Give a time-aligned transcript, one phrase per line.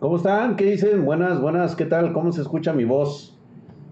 [0.00, 0.56] ¿Cómo están?
[0.56, 1.04] ¿Qué dicen?
[1.04, 2.12] Buenas, buenas, ¿qué tal?
[2.12, 3.38] ¿Cómo se escucha mi voz?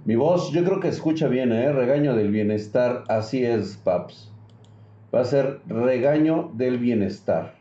[0.04, 1.72] Mi voz, yo creo que escucha bien, ¿eh?
[1.72, 4.30] Regaño del bienestar, así es, paps.
[5.14, 7.54] Va a ser regaño del bienestar.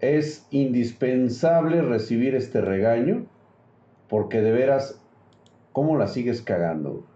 [0.00, 3.24] Es indispensable recibir este regaño
[4.08, 5.00] porque de veras,
[5.72, 7.06] ¿cómo la sigues cagando?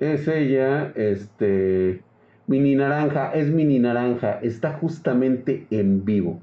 [0.00, 2.00] Es ella, este,
[2.46, 6.40] mini naranja, es mini naranja, está justamente en vivo.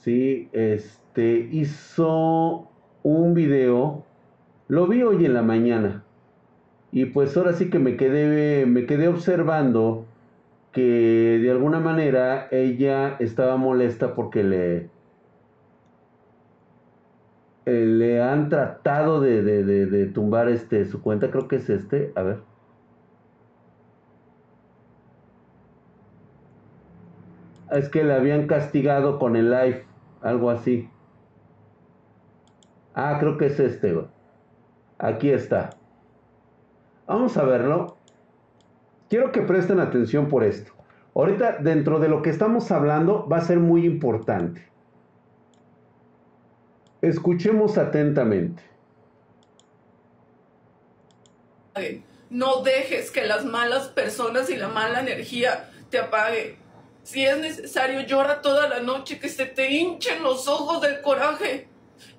[0.00, 2.68] Sí, este, hizo
[3.02, 4.04] un video
[4.70, 6.04] lo vi hoy en la mañana.
[6.92, 10.06] Y pues ahora sí que me quedé, me quedé observando
[10.70, 14.76] que de alguna manera ella estaba molesta porque le,
[17.66, 22.22] eh, le han tratado de, de, tumbar este, su cuenta, creo que es este, a
[22.22, 22.38] ver.
[27.72, 29.84] Es que le habían castigado con el live,
[30.22, 30.88] algo así.
[32.94, 33.94] Ah, creo que es este,
[34.98, 35.70] Aquí está.
[37.06, 37.96] Vamos a verlo.
[39.08, 40.72] Quiero que presten atención por esto.
[41.14, 44.70] Ahorita dentro de lo que estamos hablando va a ser muy importante.
[47.00, 48.62] Escuchemos atentamente.
[52.28, 56.59] No dejes que las malas personas y la mala energía te apague.
[57.10, 61.70] Si es necesario, llora toda la noche, que se te hinchen los ojos del coraje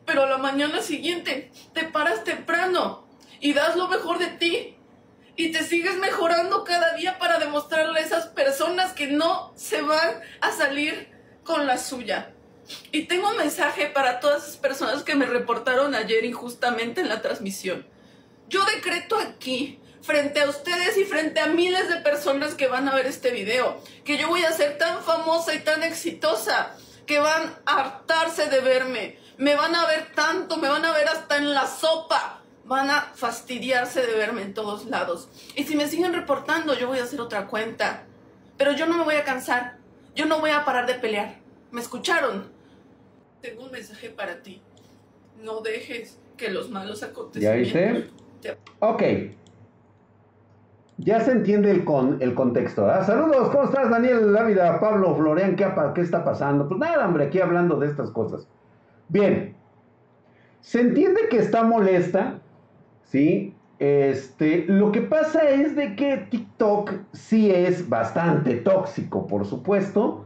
[0.06, 3.08] pero a la mañana siguiente te paras temprano
[3.40, 4.78] y das lo mejor de ti
[5.36, 10.20] y te sigues mejorando cada día para demostrarle a esas personas que no se van
[10.42, 11.10] a salir
[11.44, 12.34] con la suya.
[12.92, 17.22] Y tengo un mensaje para todas esas personas que me reportaron ayer injustamente en la
[17.22, 17.88] transmisión.
[18.50, 22.96] Yo decreto aquí, frente a ustedes y frente a miles de personas que van a
[22.96, 27.56] ver este video, que yo voy a ser tan famosa y tan exitosa que van
[27.66, 31.54] a hartarse de verme, me van a ver tanto, me van a ver hasta en
[31.54, 32.38] la sopa.
[32.64, 35.28] Van a fastidiarse de verme en todos lados.
[35.56, 38.06] Y si me siguen reportando, yo voy a hacer otra cuenta.
[38.56, 39.78] Pero yo no me voy a cansar.
[40.16, 41.40] Yo no voy a parar de pelear.
[41.72, 42.52] ¿Me escucharon?
[43.42, 44.62] Tengo un mensaje para ti.
[45.42, 47.74] No dejes que los malos acontecimientos...
[47.74, 48.58] ¿Ya viste?
[48.80, 49.04] Ok.
[51.04, 52.88] Ya se entiende el, con, el contexto.
[53.04, 55.56] Saludos, ¿cómo estás, Daniel Lávida, Pablo, Florian?
[55.56, 56.68] ¿qué, ¿qué está pasando?
[56.68, 58.48] Pues nada, hombre, aquí hablando de estas cosas.
[59.10, 59.56] Bien,
[60.60, 62.40] se entiende que está molesta,
[63.06, 63.56] ¿sí?
[63.80, 70.26] Este, lo que pasa es de que TikTok sí es bastante tóxico, por supuesto,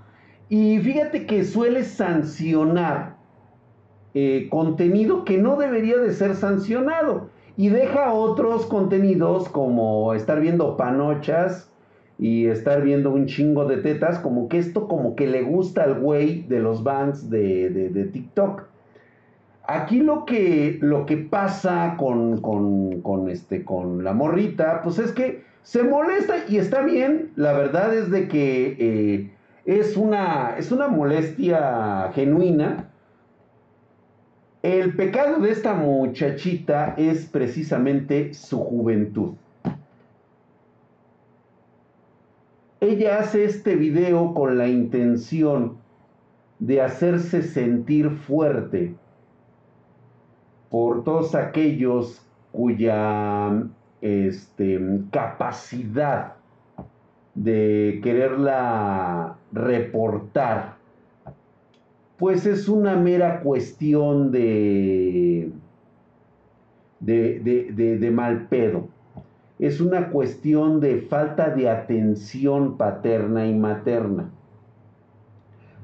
[0.50, 3.16] y fíjate que suele sancionar
[4.14, 10.78] eh, contenido que no debería de ser sancionado y deja otros contenidos como estar viendo
[10.78, 11.72] panochas
[12.18, 16.00] y estar viendo un chingo de tetas, como que esto como que le gusta al
[16.00, 18.64] güey de los bands de, de TikTok.
[19.68, 25.44] Aquí lo que, lo que pasa con, con, este, con la morrita, pues es que
[25.64, 27.32] se molesta y está bien.
[27.36, 29.32] La verdad es de que eh,
[29.66, 32.92] es, una, es una molestia genuina.
[34.66, 39.34] El pecado de esta muchachita es precisamente su juventud.
[42.80, 45.78] Ella hace este video con la intención
[46.58, 48.96] de hacerse sentir fuerte
[50.72, 53.68] por todos aquellos cuya
[54.02, 56.38] este, capacidad
[57.36, 60.75] de quererla reportar,
[62.18, 65.52] pues es una mera cuestión de,
[67.00, 67.40] de,
[68.00, 68.88] de, mal pedo.
[69.60, 74.30] Es una cuestión de falta de atención paterna y materna.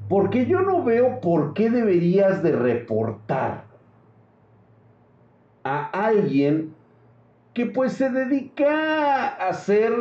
[0.08, 3.64] Porque yo no veo por qué deberías de reportar
[5.64, 6.74] a alguien
[7.54, 9.92] que pues se dedica a hacer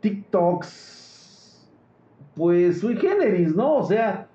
[0.00, 1.68] TikToks,
[2.34, 3.76] pues sui generis, ¿no?
[3.76, 4.28] O sea,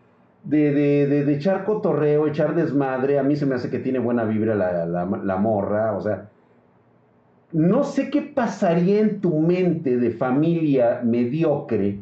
[0.48, 4.24] de, de, de, echar cotorreo, echar desmadre, a mí se me hace que tiene buena
[4.24, 6.30] vibra la, la morra, o sea,
[7.52, 12.00] no sé qué pasaría en tu mente de familia mediocre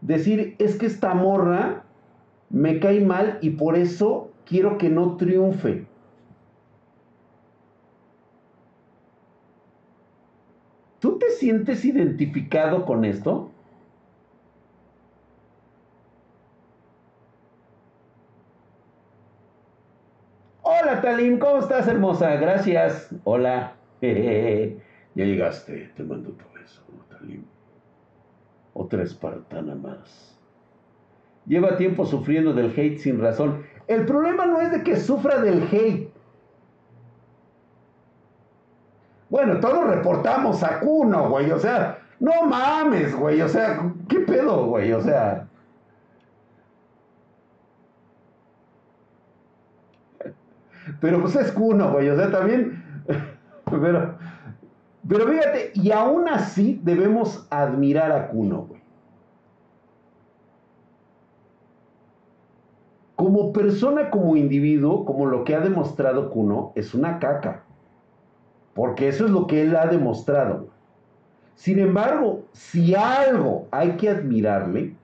[0.00, 1.84] decir, es que esta morra
[2.48, 5.86] me cae mal y por eso quiero que no triunfe.
[10.98, 13.49] ¿Tú te sientes identificado con esto?
[21.00, 22.36] Hola Talim, ¿cómo estás hermosa?
[22.36, 23.08] Gracias.
[23.24, 23.72] Hola.
[24.02, 27.42] ya llegaste, te mando tu beso, Talim.
[28.74, 30.38] Otra espartana más.
[31.46, 33.64] Lleva tiempo sufriendo del hate sin razón.
[33.86, 36.12] El problema no es de que sufra del hate.
[39.30, 41.50] Bueno, todos reportamos a Cuno, güey.
[41.50, 43.40] O sea, no mames, güey.
[43.40, 44.92] O sea, ¿qué pedo, güey?
[44.92, 45.48] O sea.
[51.00, 52.08] Pero pues es Cuno, güey.
[52.08, 52.82] O sea, también.
[53.70, 54.14] Pero,
[55.08, 58.80] pero fíjate, y aún así debemos admirar a Cuno, güey.
[63.14, 67.62] Como persona, como individuo, como lo que ha demostrado Cuno, es una caca.
[68.74, 70.68] Porque eso es lo que él ha demostrado.
[71.54, 74.94] Sin embargo, si algo hay que admirarle,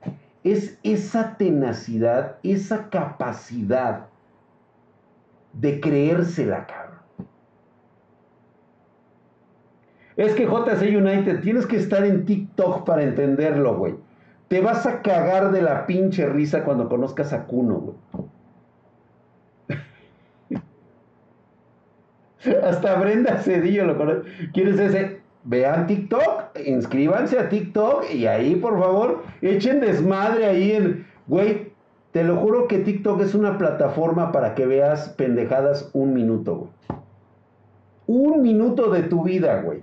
[0.43, 4.07] es esa tenacidad, esa capacidad
[5.61, 6.97] de creérsela, cabrón.
[10.17, 13.95] Es que JC United, tienes que estar en TikTok para entenderlo, güey.
[14.49, 17.97] Te vas a cagar de la pinche risa cuando conozcas a Kuno, güey.
[22.63, 24.23] Hasta Brenda Cedillo lo conoce.
[24.53, 25.21] ¿Quieres ese?
[25.45, 31.07] Vean TikTok, inscríbanse a TikTok y ahí, por favor, echen desmadre ahí en...
[31.29, 31.66] Güey,
[32.17, 36.71] te lo juro que TikTok es una plataforma para que veas pendejadas un minuto, güey.
[38.07, 39.83] Un minuto de tu vida, güey.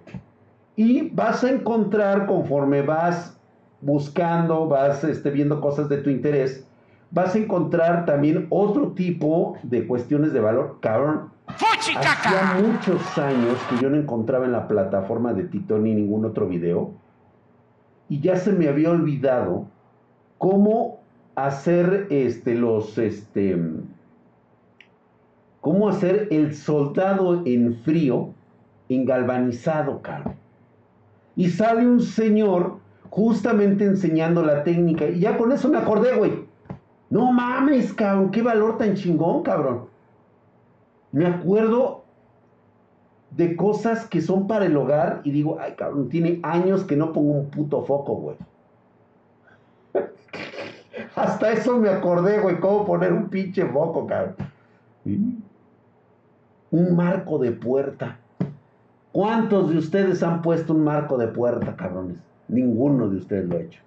[0.75, 3.39] Y vas a encontrar conforme vas
[3.81, 6.65] buscando, vas este, viendo cosas de tu interés,
[7.11, 10.77] vas a encontrar también otro tipo de cuestiones de valor.
[10.79, 16.25] Cabrón, hacía muchos años que yo no encontraba en la plataforma de TikTok ni ningún
[16.25, 16.93] otro video.
[18.09, 19.67] Y ya se me había olvidado
[20.39, 21.02] cómo
[21.35, 23.57] hacer este, los, este,
[25.61, 28.29] cómo hacer el soldado en frío,
[28.89, 30.35] en galvanizado, cabrón.
[31.35, 32.77] Y sale un señor
[33.09, 35.07] justamente enseñando la técnica.
[35.07, 36.45] Y ya con eso me acordé, güey.
[37.09, 39.85] No mames, cabrón, qué valor tan chingón, cabrón.
[41.11, 42.03] Me acuerdo
[43.31, 47.13] de cosas que son para el hogar y digo, ay, cabrón, tiene años que no
[47.13, 48.37] pongo un puto foco, güey.
[51.15, 54.35] Hasta eso me acordé, güey, cómo poner un pinche foco, cabrón.
[56.71, 58.19] Un marco de puerta.
[59.11, 62.17] ¿Cuántos de ustedes han puesto un marco de puerta, cabrones?
[62.47, 63.81] Ninguno de ustedes lo ha hecho.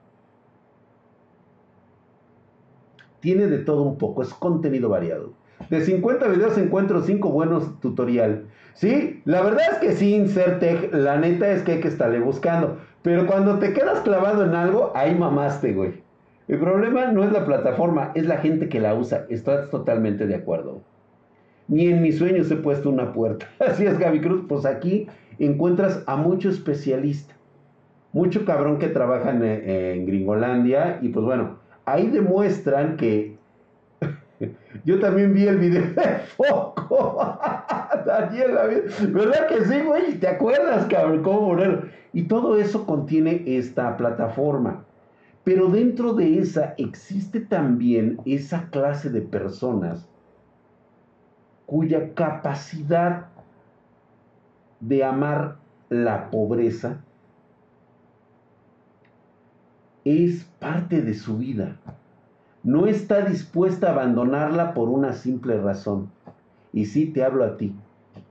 [3.20, 5.32] Tiene de todo un poco, es contenido variado.
[5.68, 8.46] De 50 videos encuentro 5 buenos tutorial.
[8.74, 12.20] Sí, la verdad es que sin ser tech, la neta es que hay que estarle
[12.20, 12.78] buscando.
[13.02, 16.05] Pero cuando te quedas clavado en algo, ahí mamaste, güey.
[16.48, 19.26] El problema no es la plataforma, es la gente que la usa.
[19.28, 20.82] Estás totalmente de acuerdo.
[21.66, 23.46] Ni en mis sueños he puesto una puerta.
[23.58, 24.44] Así es, Gaby Cruz.
[24.48, 25.08] Pues aquí
[25.40, 27.34] encuentras a mucho especialista.
[28.12, 31.00] Mucho cabrón que trabaja en, Gringolandia.
[31.02, 33.36] Y pues bueno, ahí demuestran que.
[34.84, 37.40] Yo también vi el video de Foco.
[38.06, 38.56] Daniel,
[39.08, 40.14] ¿verdad que sí, güey?
[40.20, 41.24] ¿Te acuerdas, cabrón?
[41.24, 41.82] ¿Cómo ponerlo?
[42.12, 44.84] Y todo eso contiene esta plataforma.
[45.46, 50.04] Pero dentro de esa existe también esa clase de personas
[51.66, 53.28] cuya capacidad
[54.80, 55.58] de amar
[55.88, 57.00] la pobreza
[60.04, 61.76] es parte de su vida.
[62.64, 66.10] No está dispuesta a abandonarla por una simple razón.
[66.72, 67.72] Y sí, te hablo a ti,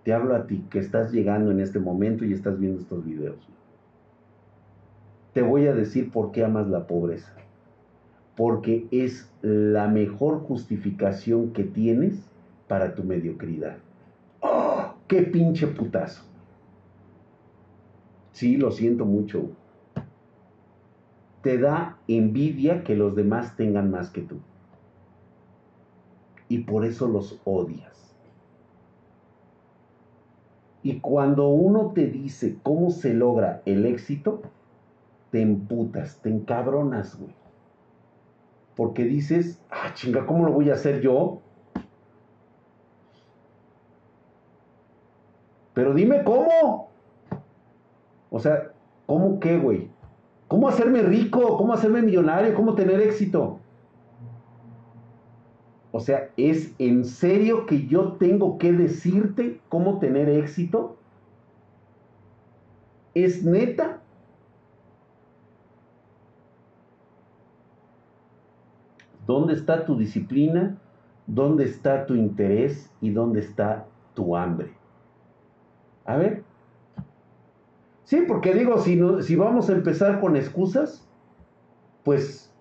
[0.03, 3.54] te hablo a ti que estás llegando en este momento y estás viendo estos videos.
[5.35, 7.33] Te voy a decir por qué amas la pobreza.
[8.37, 12.25] Porque es la mejor justificación que tienes
[12.69, 13.75] para tu mediocridad.
[14.39, 14.93] ¡Oh!
[15.09, 16.23] ¡Qué pinche putazo!
[18.31, 19.49] Sí, lo siento mucho.
[21.41, 24.37] Te da envidia que los demás tengan más que tú.
[26.47, 28.15] Y por eso los odias.
[30.81, 34.41] Y cuando uno te dice cómo se logra el éxito,
[35.35, 37.35] te emputas, te encabronas, güey.
[38.73, 41.41] Porque dices, ah, chinga, ¿cómo lo voy a hacer yo?
[45.73, 46.89] Pero dime cómo.
[48.31, 48.71] O sea,
[49.07, 49.89] ¿cómo qué, güey?
[50.47, 51.57] ¿Cómo hacerme rico?
[51.57, 52.55] ¿Cómo hacerme millonario?
[52.55, 53.59] ¿Cómo tener éxito?
[55.91, 60.95] O sea, ¿es en serio que yo tengo que decirte cómo tener éxito?
[63.13, 63.99] ¿Es neta?
[69.25, 70.77] ¿Dónde está tu disciplina?
[71.27, 72.91] ¿Dónde está tu interés?
[73.01, 74.71] ¿Y dónde está tu hambre?
[76.05, 76.43] A ver.
[78.03, 81.07] Sí, porque digo, si, vamos a empezar con excusas,
[82.03, 82.53] pues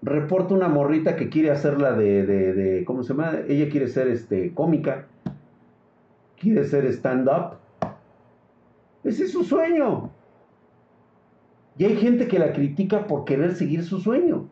[0.00, 3.32] reporta una morrita que quiere hacerla de, de, de, ¿cómo se llama?
[3.48, 5.06] Ella quiere ser este, cómica,
[6.38, 7.58] quiere ser stand-up.
[9.04, 10.10] Ese es su sueño.
[11.76, 14.48] Y hay gente que la critica por querer seguir su sueño.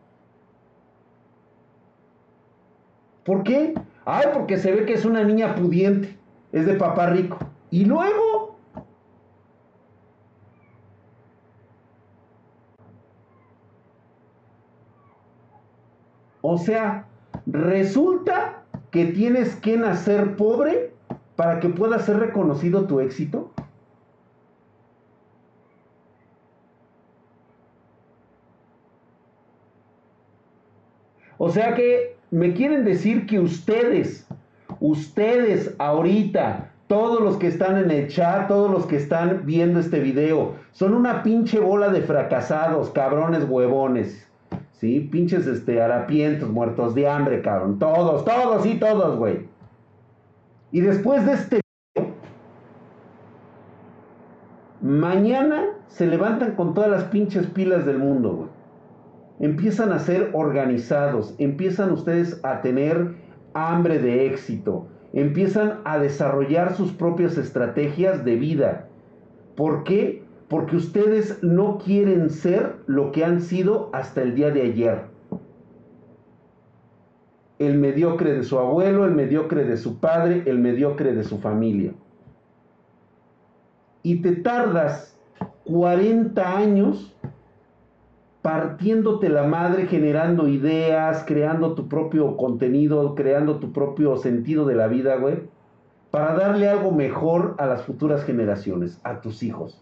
[3.25, 3.73] ¿Por qué?
[4.05, 6.15] Ay, porque se ve que es una niña pudiente,
[6.51, 7.39] es de papá rico.
[7.71, 8.55] Y luego...
[16.41, 17.07] O sea,
[17.47, 20.93] resulta que tienes que nacer pobre
[21.35, 23.54] para que pueda ser reconocido tu éxito.
[31.45, 34.27] O sea que me quieren decir que ustedes,
[34.79, 39.99] ustedes ahorita, todos los que están en el chat, todos los que están viendo este
[39.99, 44.27] video, son una pinche bola de fracasados, cabrones huevones.
[44.71, 45.01] ¿Sí?
[45.01, 47.77] Pinches este, harapientos, muertos de hambre, cabrón.
[47.77, 49.47] Todos, todos y todos, güey.
[50.71, 51.61] Y después de este
[51.93, 52.11] video,
[54.81, 58.54] mañana se levantan con todas las pinches pilas del mundo, güey
[59.39, 63.15] empiezan a ser organizados, empiezan ustedes a tener
[63.53, 68.87] hambre de éxito, empiezan a desarrollar sus propias estrategias de vida.
[69.55, 70.23] ¿Por qué?
[70.47, 75.01] Porque ustedes no quieren ser lo que han sido hasta el día de ayer.
[77.57, 81.93] El mediocre de su abuelo, el mediocre de su padre, el mediocre de su familia.
[84.03, 85.17] Y te tardas
[85.63, 87.15] 40 años
[88.45, 94.85] partiéndote la madre, generando ideas, creando tu propio contenido, creando tu propio sentido de la
[94.85, 95.49] vida, güey,
[96.11, 99.81] para darle algo mejor a las futuras generaciones, a tus hijos.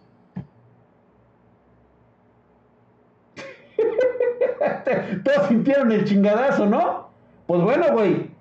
[5.25, 7.09] Todos sintieron el chingadazo, ¿no?
[7.45, 8.31] Pues bueno, güey,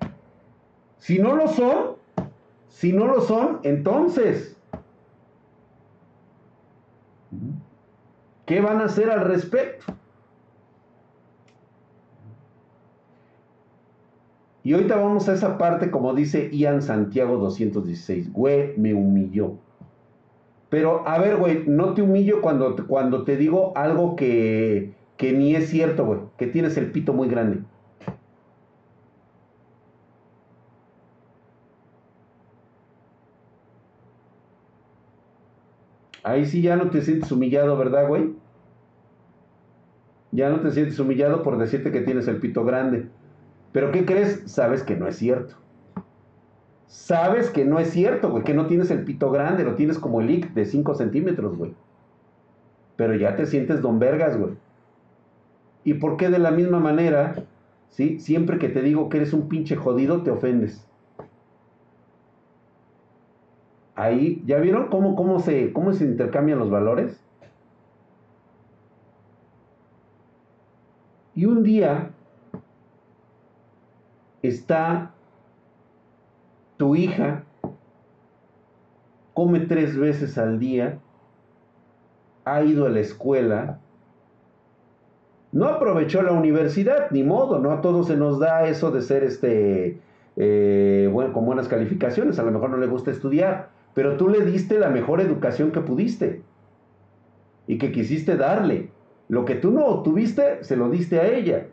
[0.99, 1.97] si no lo son,
[2.69, 4.57] si no lo son, entonces,
[8.47, 9.97] ¿qué van a hacer al respecto?
[14.65, 18.33] Y ahorita vamos a esa parte, como dice Ian Santiago 216.
[18.33, 19.55] Güey, me humilló.
[20.69, 25.55] Pero, a ver, güey, no te humillo cuando, cuando te digo algo que, que ni
[25.55, 26.21] es cierto, güey.
[26.39, 27.61] Que tienes el pito muy grande.
[36.23, 38.35] Ahí sí ya no te sientes humillado, ¿verdad, güey?
[40.31, 43.09] Ya no te sientes humillado por decirte que tienes el pito grande.
[43.73, 44.43] Pero ¿qué crees?
[44.47, 45.57] Sabes que no es cierto.
[46.87, 50.21] Sabes que no es cierto, güey, que no tienes el pito grande, lo tienes como
[50.21, 51.75] el ic de 5 centímetros, güey.
[52.97, 54.55] Pero ya te sientes don vergas, güey.
[55.85, 57.47] ¿Y por qué de la misma manera,
[57.89, 58.21] sí?
[58.21, 60.87] Siempre que te digo que eres un pinche jodido, te ofendes.
[63.95, 67.23] Ahí, ¿ya vieron cómo, cómo, se, cómo se intercambian los valores?
[71.35, 72.11] Y un día
[74.43, 75.13] está
[76.77, 77.45] tu hija,
[79.35, 80.99] come tres veces al día,
[82.45, 83.79] ha ido a la escuela,
[85.53, 89.23] no aprovechó la universidad, ni modo, no a todos se nos da eso de ser
[89.23, 90.01] este,
[90.37, 94.79] eh, con buenas calificaciones, a lo mejor no le gusta estudiar, pero tú le diste
[94.79, 96.43] la mejor educación que pudiste
[97.67, 98.91] y que quisiste darle.
[99.29, 101.67] Lo que tú no obtuviste, se lo diste a ella.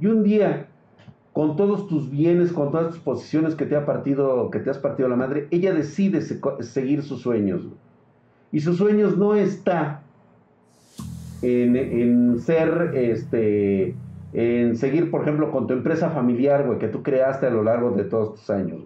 [0.00, 0.68] Y un día
[1.34, 4.78] con todos tus bienes, con todas tus posiciones que te, ha partido, que te has
[4.78, 7.66] partido la madre, ella decide seguir sus sueños.
[8.52, 10.02] Y sus sueños no está
[11.42, 13.96] en, ser, este,
[14.32, 17.90] en seguir, por ejemplo, con tu empresa familiar, güey, que tú creaste a lo largo
[17.90, 18.84] de todos tus años.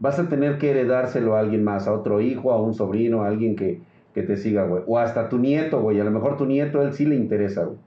[0.00, 3.28] Vas a tener que heredárselo a alguien más, a otro hijo, a un sobrino, a
[3.28, 3.80] alguien que,
[4.12, 4.82] que te siga, güey.
[4.86, 5.98] O hasta tu nieto, güey.
[5.98, 7.78] A lo mejor tu nieto, él sí le interesa, güey.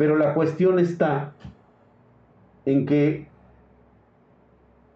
[0.00, 1.34] Pero la cuestión está
[2.64, 3.28] en que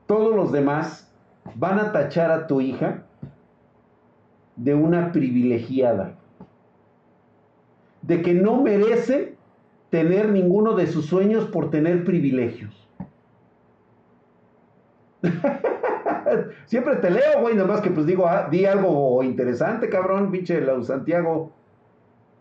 [0.06, 1.14] todos los demás
[1.56, 3.04] van a tachar a tu hija
[4.56, 6.14] de una privilegiada,
[8.00, 9.36] de que no merece
[9.90, 12.88] tener ninguno de sus sueños por tener privilegios.
[16.64, 20.64] Siempre te leo, güey, nada más que pues digo, ah, di algo interesante, cabrón, pinche
[20.82, 21.52] Santiago.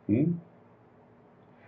[0.08, 0.34] ¿Sí?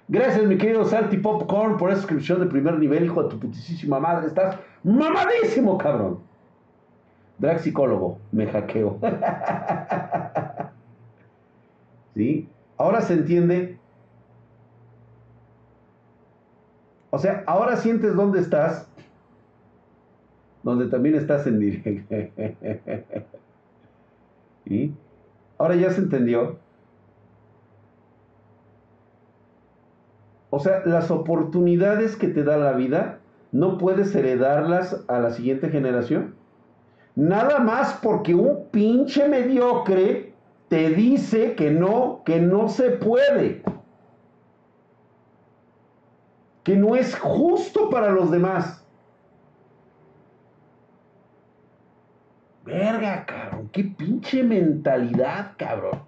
[0.08, 4.00] Gracias, mi querido Salty Popcorn, por esa suscripción de primer nivel, hijo de tu putísima
[4.00, 4.28] madre.
[4.28, 6.20] Estás mamadísimo, cabrón.
[7.40, 9.00] Drag psicólogo, me hackeo.
[12.16, 12.48] ¿Sí?
[12.78, 13.80] Ahora se entiende
[17.16, 18.90] O sea, ahora sientes dónde estás,
[20.64, 22.14] donde también estás en directo.
[24.66, 24.92] ¿Y?
[25.58, 26.58] Ahora ya se entendió.
[30.50, 33.20] O sea, las oportunidades que te da la vida,
[33.52, 36.36] no puedes heredarlas a la siguiente generación.
[37.16, 40.34] Nada más porque un pinche mediocre
[40.68, 43.64] te dice que no, que no se puede.
[46.64, 48.86] Que no es justo para los demás.
[52.66, 56.02] Verga, cabrón, qué pinche mentalidad, cabrón.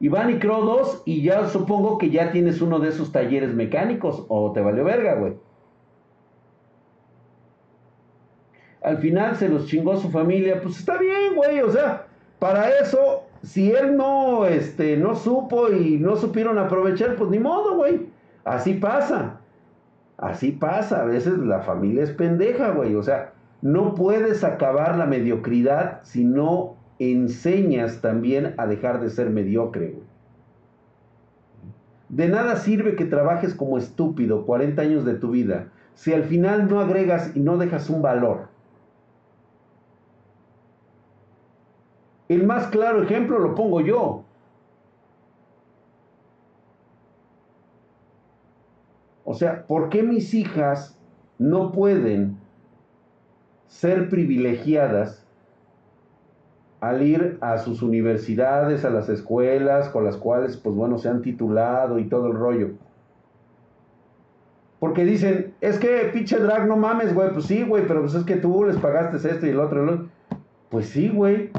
[0.00, 4.24] Iván y Crow 2 y ya supongo que ya tienes uno de esos talleres mecánicos
[4.28, 5.34] o te valió verga, güey.
[8.82, 12.06] Al final se los chingó su familia, pues está bien, güey, o sea,
[12.38, 17.74] para eso, si él no, este, no supo y no supieron aprovechar, pues ni modo,
[17.76, 18.06] güey.
[18.44, 19.40] Así pasa.
[20.18, 22.94] Así pasa, a veces la familia es pendeja, güey.
[22.94, 29.30] O sea, no puedes acabar la mediocridad si no enseñas también a dejar de ser
[29.30, 29.98] mediocre.
[32.08, 36.68] De nada sirve que trabajes como estúpido 40 años de tu vida si al final
[36.68, 38.48] no agregas y no dejas un valor.
[42.28, 44.24] El más claro ejemplo lo pongo yo.
[49.24, 50.98] O sea, ¿por qué mis hijas
[51.38, 52.36] no pueden
[53.66, 55.25] ser privilegiadas
[56.80, 61.22] al ir a sus universidades, a las escuelas con las cuales, pues bueno, se han
[61.22, 62.70] titulado y todo el rollo?
[64.78, 68.24] Porque dicen, es que pinche drag, no mames, güey, pues sí, güey, pero pues es
[68.24, 70.08] que tú les pagaste esto y el otro, el otro.
[70.68, 71.50] Pues sí, güey.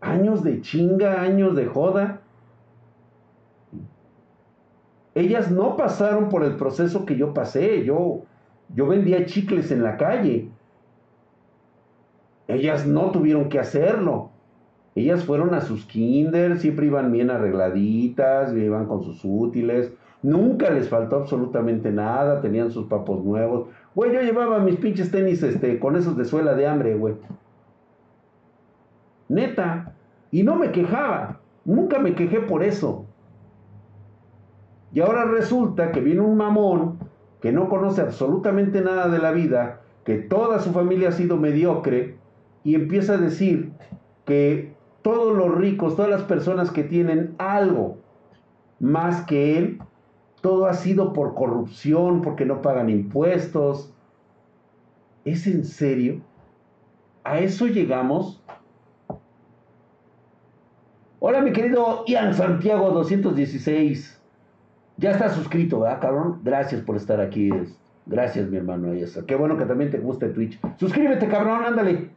[0.00, 2.20] Años de chinga, años de joda
[5.14, 7.84] ellas no pasaron por el proceso que yo pasé.
[7.84, 8.22] Yo,
[8.74, 10.48] yo vendía chicles en la calle.
[12.50, 14.30] Ellas no tuvieron que hacerlo.
[14.94, 19.92] Ellas fueron a sus kinder, siempre iban bien arregladitas, iban con sus útiles.
[20.22, 23.68] Nunca les faltó absolutamente nada, tenían sus papos nuevos.
[23.94, 27.14] Güey, yo llevaba mis pinches tenis este, con esos de suela de hambre, güey.
[29.28, 29.94] Neta.
[30.30, 31.40] Y no me quejaba.
[31.64, 33.06] Nunca me quejé por eso.
[34.92, 36.98] Y ahora resulta que viene un mamón
[37.40, 42.16] que no conoce absolutamente nada de la vida, que toda su familia ha sido mediocre,
[42.64, 43.72] y empieza a decir
[44.26, 47.98] que todos los ricos, todas las personas que tienen algo
[48.78, 49.78] más que él,
[50.40, 53.92] todo ha sido por corrupción, porque no pagan impuestos.
[55.24, 56.20] ¿Es en serio?
[57.24, 58.42] ¿A eso llegamos?
[61.18, 64.18] Hola mi querido Ian Santiago 216.
[64.96, 66.40] Ya estás suscrito, ¿verdad, cabrón?
[66.42, 67.50] Gracias por estar aquí.
[68.06, 68.92] Gracias, mi hermano.
[69.26, 70.58] Qué bueno que también te guste Twitch.
[70.78, 72.10] Suscríbete, cabrón, ándale.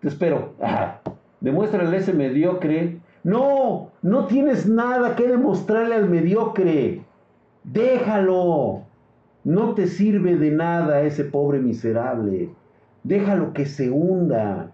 [0.00, 0.54] Te espero.
[1.40, 3.00] Demuéstrale a ese mediocre.
[3.24, 7.02] No, no tienes nada que demostrarle al mediocre.
[7.64, 8.82] Déjalo.
[9.44, 12.50] No te sirve de nada ese pobre miserable.
[13.02, 14.72] Déjalo que se hunda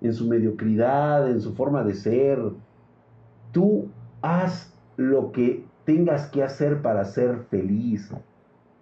[0.00, 2.38] en su mediocridad, en su forma de ser.
[3.52, 3.88] Tú
[4.20, 8.10] haz lo que tengas que hacer para ser feliz.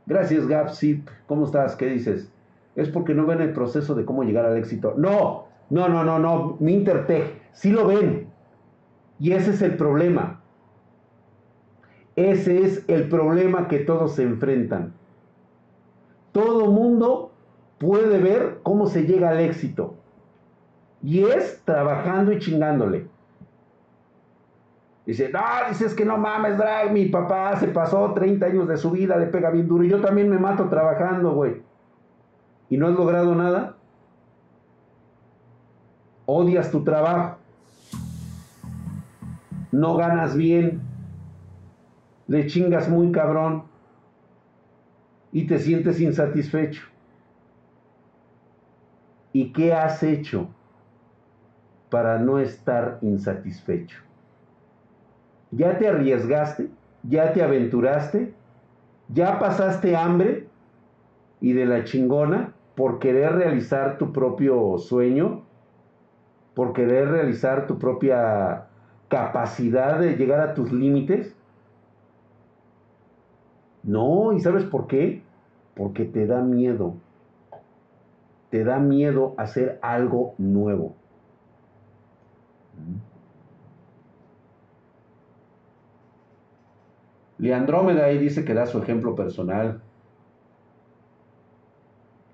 [0.07, 1.09] Gracias, Gapsip.
[1.27, 1.77] ¿Cómo estás?
[1.77, 2.33] ¿Qué dices?
[2.75, 4.95] Es porque no ven el proceso de cómo llegar al éxito.
[4.97, 6.57] No, no, no, no, no.
[6.61, 7.41] Mi Intertech.
[7.53, 8.29] Sí lo ven.
[9.19, 10.41] Y ese es el problema.
[12.17, 14.93] Ese es el problema que todos se enfrentan.
[16.33, 17.33] Todo mundo
[17.79, 19.95] puede ver cómo se llega al éxito.
[21.03, 23.07] Y es trabajando y chingándole.
[25.05, 28.93] Dice, no, dices que no mames, drag, mi papá se pasó 30 años de su
[28.93, 31.61] vida, le pega bien duro y yo también me mato trabajando, güey.
[32.71, 33.77] ¿Y no has logrado nada?
[36.27, 37.39] Odias tu trabajo.
[39.71, 40.81] No ganas bien.
[42.29, 43.65] Le chingas muy cabrón.
[45.33, 46.83] Y te sientes insatisfecho.
[49.33, 50.49] ¿Y qué has hecho
[51.89, 54.03] para no estar insatisfecho?
[55.53, 56.69] ya te arriesgaste,
[57.03, 58.35] ya te aventuraste,
[59.09, 60.49] ya pasaste hambre
[61.41, 65.43] y de la chingona por querer realizar tu propio sueño,
[66.55, 68.67] por querer realizar tu propia
[69.09, 71.35] capacidad de llegar a tus límites.
[73.83, 75.23] No, ¿y sabes por qué?
[75.75, 76.95] Porque te da miedo.
[78.51, 80.95] Te da miedo hacer algo nuevo.
[87.39, 89.83] Leandrómeda ahí dice que da su ejemplo personal.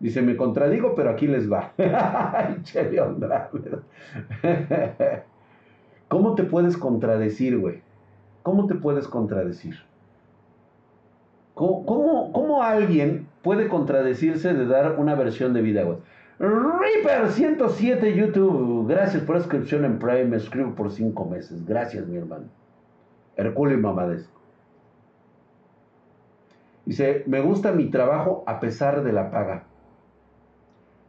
[0.00, 1.72] Dice, me contradigo, pero aquí les va.
[1.78, 2.62] Ay,
[6.08, 7.82] ¿Cómo te puedes contradecir, güey?
[8.42, 9.76] ¿Cómo te puedes contradecir?
[11.54, 15.98] ¿Cómo, ¿Cómo, alguien puede contradecirse de dar una versión de vida, güey?
[16.38, 21.66] Reaper107 YouTube, gracias por la suscripción en Prime, me escribo por cinco meses.
[21.66, 22.44] Gracias, mi hermano.
[23.36, 24.30] Herculeo y Mamades.
[26.86, 29.64] Dice, me gusta mi trabajo a pesar de la paga.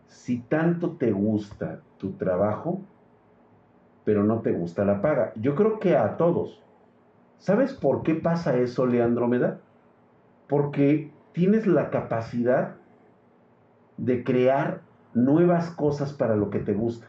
[0.10, 2.82] Si tanto te gusta tu trabajo,
[4.04, 5.32] pero no te gusta la paga.
[5.36, 6.62] Yo creo que a todos.
[7.38, 9.60] ¿Sabes por qué pasa eso, Leandrómeda?
[10.48, 12.76] Porque tienes la capacidad
[13.98, 14.82] de crear
[15.14, 17.08] nuevas cosas para lo que te gusta.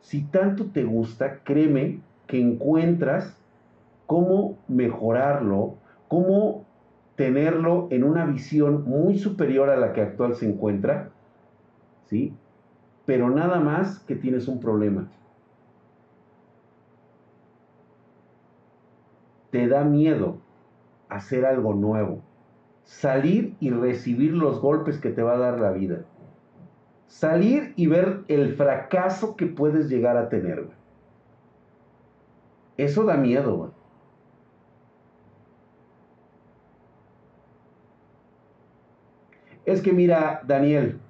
[0.00, 3.36] Si tanto te gusta, créeme que encuentras
[4.06, 5.76] cómo mejorarlo,
[6.08, 6.66] cómo
[7.16, 11.10] tenerlo en una visión muy superior a la que actual se encuentra,
[12.06, 12.34] ¿sí?
[13.06, 15.08] Pero nada más que tienes un problema.
[19.50, 20.38] Te da miedo
[21.08, 22.22] hacer algo nuevo,
[22.82, 26.04] salir y recibir los golpes que te va a dar la vida.
[27.06, 30.66] Salir y ver el fracaso que puedes llegar a tener.
[32.76, 33.72] Eso da miedo.
[39.66, 41.00] Es que mira, Daniel,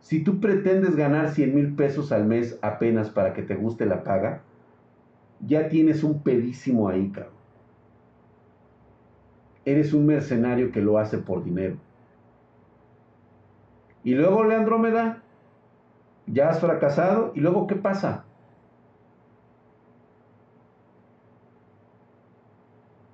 [0.00, 4.04] si tú pretendes ganar 100 mil pesos al mes apenas para que te guste la
[4.04, 4.42] paga,
[5.40, 7.34] ya tienes un pedísimo ahí, cabrón.
[9.64, 11.76] Eres un mercenario que lo hace por dinero.
[14.04, 15.24] Y luego, Leandrómeda,
[16.26, 17.32] ya has fracasado.
[17.34, 18.24] ¿Y luego qué pasa?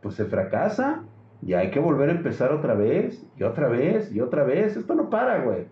[0.02, 1.04] Pues se fracasa
[1.44, 4.76] y hay que volver a empezar otra vez, y otra vez, y otra vez.
[4.76, 5.66] Esto no para, güey.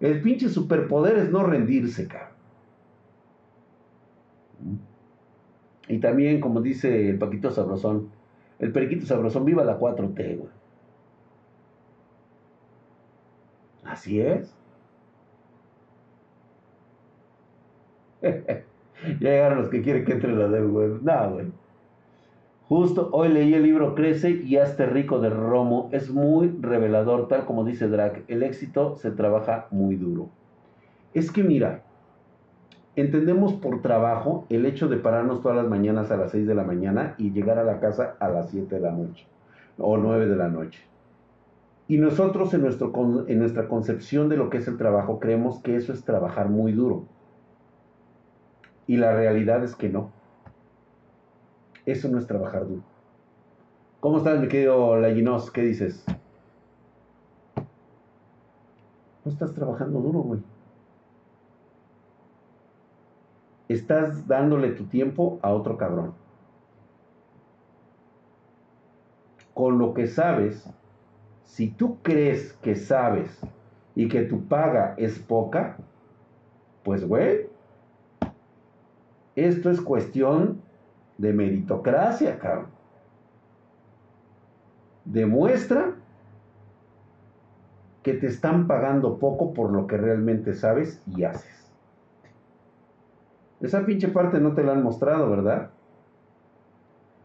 [0.00, 2.32] El pinche superpoder es no rendirse, cabrón.
[5.88, 8.10] Y también, como dice el Paquito Sabrosón,
[8.60, 10.50] el Periquito Sabrosón, viva la 4T, güey.
[13.84, 14.54] Así es.
[18.22, 18.62] ya
[19.18, 20.90] llegaron los que quieren que entre la del güey.
[21.02, 21.46] No, güey.
[22.74, 25.90] Justo hoy leí el libro Crece y hazte rico de Romo.
[25.92, 28.24] Es muy revelador, tal como dice Drake.
[28.28, 30.30] El éxito se trabaja muy duro.
[31.12, 31.82] Es que mira,
[32.96, 36.64] entendemos por trabajo el hecho de pararnos todas las mañanas a las 6 de la
[36.64, 39.26] mañana y llegar a la casa a las 7 de la noche
[39.76, 40.80] o 9 de la noche.
[41.88, 46.06] Y nosotros en, nuestra concepción de lo que es el trabajo creemos que eso es
[46.06, 47.04] trabajar muy duro.
[48.86, 50.21] Y la realidad es que no.
[51.84, 52.82] Eso no es trabajar duro.
[54.00, 55.50] ¿Cómo estás, mi querido Laginos?
[55.50, 56.04] ¿Qué dices?
[59.24, 60.40] No estás trabajando duro, güey.
[63.68, 66.14] Estás dándole tu tiempo a otro cabrón.
[69.54, 70.68] Con lo que sabes,
[71.44, 73.40] si tú crees que sabes
[73.94, 75.76] y que tu paga es poca,
[76.82, 77.48] pues, güey,
[79.36, 80.61] esto es cuestión
[81.22, 82.66] de meritocracia, cabrón.
[85.04, 85.94] Demuestra
[88.02, 91.72] que te están pagando poco por lo que realmente sabes y haces.
[93.60, 95.70] Esa pinche parte no te la han mostrado, ¿verdad?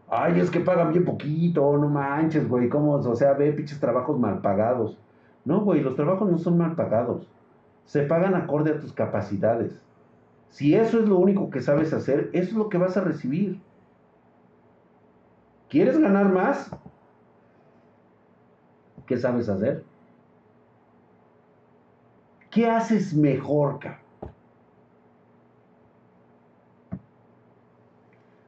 [0.08, 2.92] Ay, es que pagan bien poquito, no manches, güey, ¿cómo?
[2.92, 4.96] O sea, ve pinches trabajos mal pagados.
[5.44, 7.28] No, güey, los trabajos no son mal pagados.
[7.84, 9.76] Se pagan acorde a tus capacidades.
[10.50, 13.60] Si eso es lo único que sabes hacer, eso es lo que vas a recibir.
[15.68, 16.70] ¿Quieres ganar más?
[19.06, 19.84] ¿Qué sabes hacer?
[22.50, 24.02] ¿Qué haces mejor, cabrón?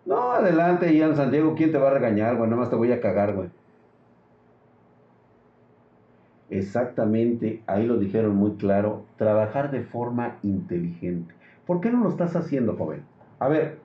[0.05, 2.51] No, adelante, Ian Santiago, ¿quién te va a regañar, güey?
[2.51, 3.51] Nada más te voy a cagar, güey.
[6.51, 11.35] Exactamente, ahí lo dijeron muy claro, trabajar de forma inteligente.
[11.65, 13.09] ¿Por qué no lo estás haciendo, joven?
[13.39, 13.85] A ver,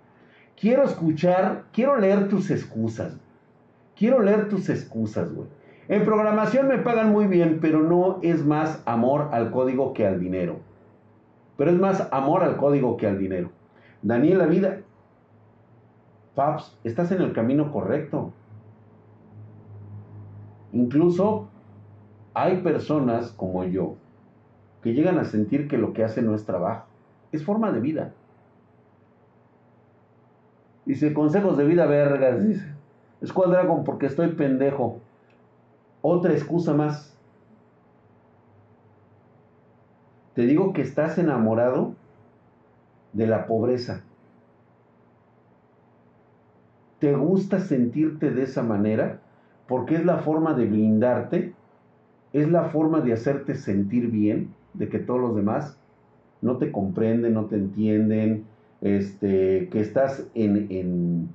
[0.59, 3.24] quiero escuchar, quiero leer tus excusas.
[3.95, 5.47] Quiero leer tus excusas, güey.
[5.87, 10.19] En programación me pagan muy bien, pero no es más amor al código que al
[10.19, 10.57] dinero.
[11.57, 13.51] Pero es más amor al código que al dinero.
[14.01, 14.77] Daniel, la vida.
[16.33, 18.33] Paps, estás en el camino correcto.
[20.73, 21.47] Incluso
[22.33, 23.95] hay personas como yo
[24.83, 26.85] que llegan a sentir que lo que hacen no es trabajo,
[27.31, 28.13] es forma de vida.
[30.85, 32.74] Dice, consejos de vida vergas, dice.
[33.23, 34.99] Squad Dragon porque estoy pendejo.
[36.01, 37.15] Otra excusa más.
[40.33, 41.93] Te digo que estás enamorado
[43.13, 44.03] de la pobreza.
[46.99, 49.19] ¿Te gusta sentirte de esa manera?
[49.67, 51.53] Porque es la forma de blindarte,
[52.33, 55.77] es la forma de hacerte sentir bien, de que todos los demás
[56.41, 58.45] no te comprenden, no te entienden,
[58.81, 61.29] este, que estás en, en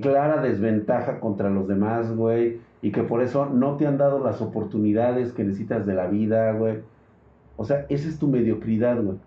[0.00, 4.42] clara desventaja contra los demás, güey, y que por eso no te han dado las
[4.42, 6.80] oportunidades que necesitas de la vida, güey.
[7.56, 9.18] O sea, esa es tu mediocridad, güey.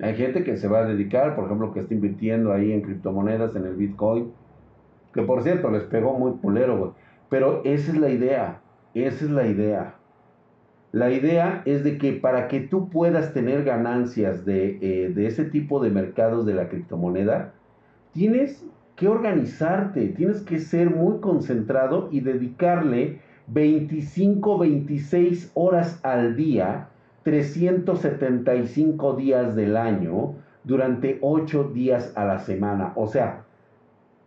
[0.00, 3.54] Hay gente que se va a dedicar, por ejemplo, que está invirtiendo ahí en criptomonedas,
[3.56, 4.32] en el Bitcoin,
[5.12, 6.90] que por cierto les pegó muy pulero, güey.
[7.28, 8.62] Pero esa es la idea,
[8.94, 9.96] esa es la idea.
[10.92, 15.44] La idea es de que para que tú puedas tener ganancias de, eh, de ese
[15.44, 17.54] tipo de mercados de la criptomoneda,
[18.12, 18.64] tienes
[18.96, 26.88] que organizarte, tienes que ser muy concentrado y dedicarle 25, 26 horas al día
[27.22, 32.92] 375 días del año durante 8 días a la semana.
[32.96, 33.44] O sea,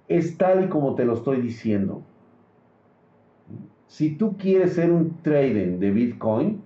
[0.08, 2.04] es tal y como te lo estoy diciendo.
[3.88, 6.62] Si tú quieres ser un trader de Bitcoin,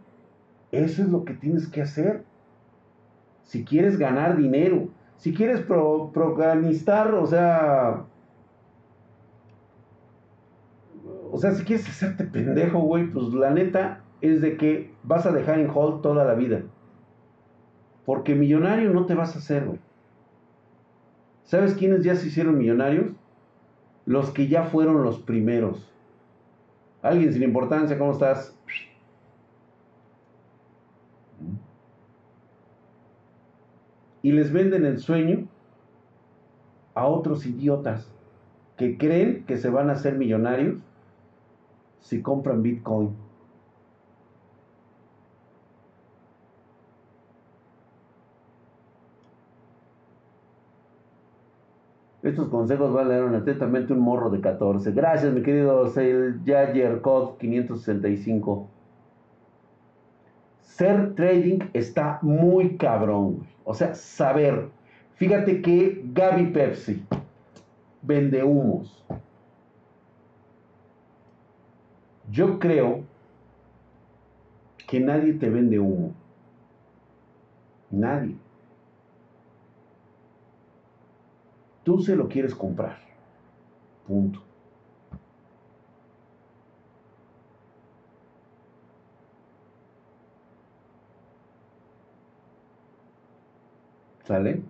[0.72, 2.24] eso es lo que tienes que hacer.
[3.44, 8.06] Si quieres ganar dinero, si quieres pro, o sea,
[11.32, 15.32] o sea, si quieres hacerte pendejo, güey, pues la neta, es de que vas a
[15.32, 16.64] dejar en hold toda la vida.
[18.06, 19.80] Porque millonario no te vas a hacer, güey.
[21.44, 23.12] ¿Sabes quiénes ya se hicieron millonarios?
[24.06, 25.92] Los que ya fueron los primeros.
[27.02, 28.56] Alguien sin importancia, ¿cómo estás?
[34.22, 35.48] Y les venden el sueño
[36.94, 38.12] a otros idiotas
[38.78, 40.78] que creen que se van a hacer millonarios
[42.02, 43.29] si compran Bitcoin.
[52.30, 54.92] Estos consejos leer atentamente un morro de 14.
[54.92, 58.68] Gracias, mi querido Sale Jager Code 565.
[60.62, 64.70] Ser trading está muy cabrón, O sea, saber.
[65.16, 67.04] Fíjate que Gaby Pepsi
[68.04, 69.04] vende humos.
[72.30, 73.04] Yo creo
[74.88, 76.14] que nadie te vende humo.
[77.90, 78.36] Nadie.
[81.90, 83.00] Tú se lo quieres comprar.
[84.06, 84.40] Punto.
[94.24, 94.62] ¿Sale?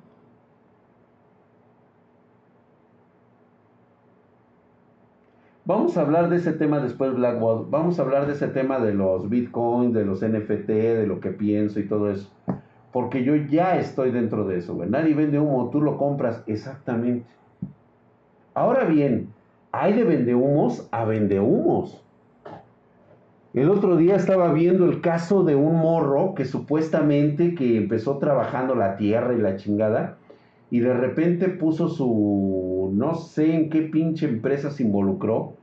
[5.65, 7.69] Vamos a hablar de ese tema después, Blackboard.
[7.69, 11.31] Vamos a hablar de ese tema de los bitcoins, de los NFT, de lo que
[11.31, 12.31] pienso y todo eso.
[12.91, 14.75] Porque yo ya estoy dentro de eso.
[14.87, 17.25] Nadie vende humo, tú lo compras exactamente.
[18.53, 19.29] Ahora bien,
[19.71, 22.03] hay de vende humos a vende humos.
[23.53, 28.75] El otro día estaba viendo el caso de un morro que supuestamente que empezó trabajando
[28.75, 30.17] la tierra y la chingada
[30.71, 35.53] y de repente puso su no sé en qué pinche empresa se involucró,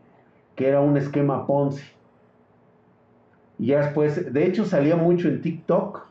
[0.57, 1.85] que era un esquema Ponzi.
[3.59, 6.07] Y después, de hecho salía mucho en TikTok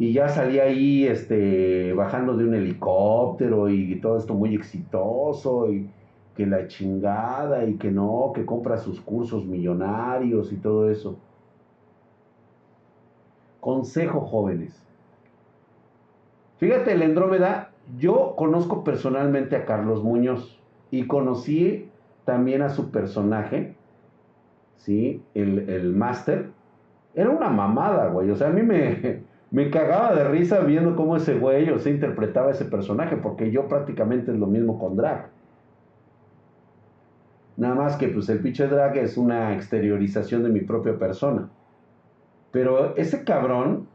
[0.00, 5.90] y ya salía ahí este, bajando de un helicóptero y todo esto muy exitoso y
[6.34, 11.18] que la chingada y que no, que compra sus cursos millonarios y todo eso.
[13.60, 14.82] Consejo jóvenes.
[16.56, 20.58] Fíjate, el Andrómeda, yo conozco personalmente a Carlos Muñoz
[20.90, 21.90] y conocí
[22.24, 23.74] también a su personaje,
[24.78, 25.22] ¿sí?
[25.34, 26.52] El, el máster.
[27.14, 28.30] Era una mamada, güey.
[28.30, 31.90] O sea, a mí me, me cagaba de risa viendo cómo ese güey o se
[31.90, 35.28] interpretaba ese personaje, porque yo prácticamente es lo mismo con Drag.
[37.56, 41.50] Nada más que pues el pinche Drag es una exteriorización de mi propia persona.
[42.52, 43.86] Pero ese cabrón,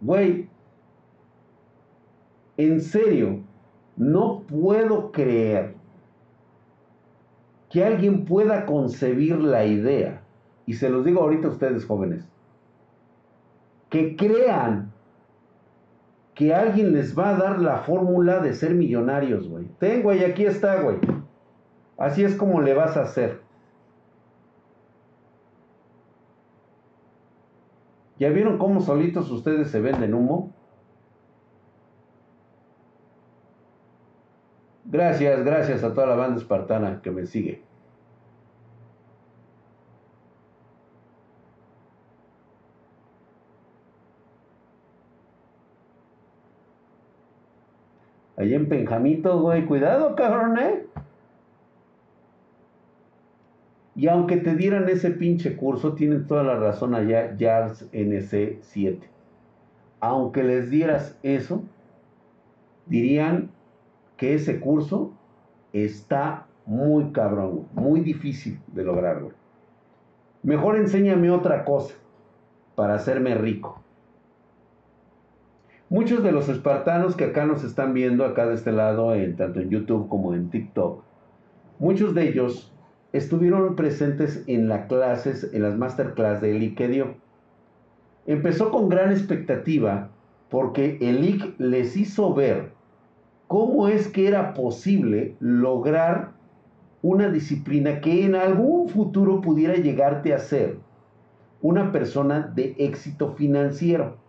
[0.00, 0.48] güey,
[2.56, 3.40] en serio,
[3.96, 5.74] no puedo creer
[7.70, 10.22] que alguien pueda concebir la idea,
[10.66, 12.29] y se los digo ahorita a ustedes jóvenes,
[13.90, 14.92] que crean
[16.34, 19.66] que alguien les va a dar la fórmula de ser millonarios, güey.
[19.78, 20.96] Ten, güey, aquí está, güey.
[21.98, 23.42] Así es como le vas a hacer.
[28.18, 30.52] ¿Ya vieron cómo solitos ustedes se venden humo?
[34.84, 37.62] Gracias, gracias a toda la banda espartana que me sigue.
[48.40, 50.86] Allí en Penjamito, güey, cuidado, cabrón, ¿eh?
[53.94, 59.00] Y aunque te dieran ese pinche curso, tienen toda la razón allá, JARS NC7.
[60.00, 61.64] Aunque les dieras eso,
[62.86, 63.50] dirían
[64.16, 65.12] que ese curso
[65.74, 69.32] está muy cabrón, muy difícil de lograrlo.
[70.42, 71.94] Mejor enséñame otra cosa
[72.74, 73.82] para hacerme rico.
[75.92, 79.58] Muchos de los espartanos que acá nos están viendo, acá de este lado, en, tanto
[79.58, 81.02] en YouTube como en TikTok,
[81.80, 82.72] muchos de ellos
[83.12, 87.16] estuvieron presentes en las clases, en las masterclass de Eli que dio.
[88.24, 90.10] Empezó con gran expectativa
[90.48, 92.70] porque Elic les hizo ver
[93.48, 96.34] cómo es que era posible lograr
[97.02, 100.78] una disciplina que en algún futuro pudiera llegarte a ser
[101.62, 104.19] una persona de éxito financiero.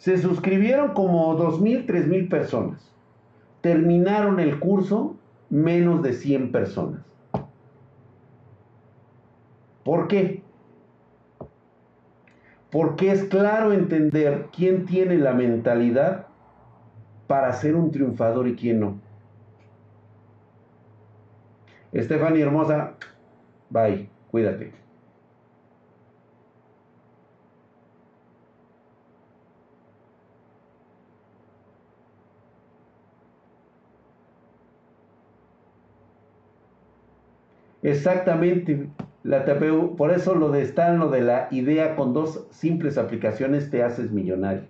[0.00, 2.90] Se suscribieron como 2.000, 3.000 personas.
[3.60, 5.16] Terminaron el curso
[5.50, 7.02] menos de 100 personas.
[9.84, 10.42] ¿Por qué?
[12.70, 16.28] Porque es claro entender quién tiene la mentalidad
[17.26, 18.98] para ser un triunfador y quién no.
[21.92, 22.94] Estefania hermosa,
[23.68, 24.72] bye, cuídate.
[37.82, 38.90] Exactamente,
[39.22, 43.82] la TPU, por eso lo de lo de la idea con dos simples aplicaciones te
[43.82, 44.64] haces millonario.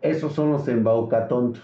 [0.00, 1.62] Esos son los embaucatontos.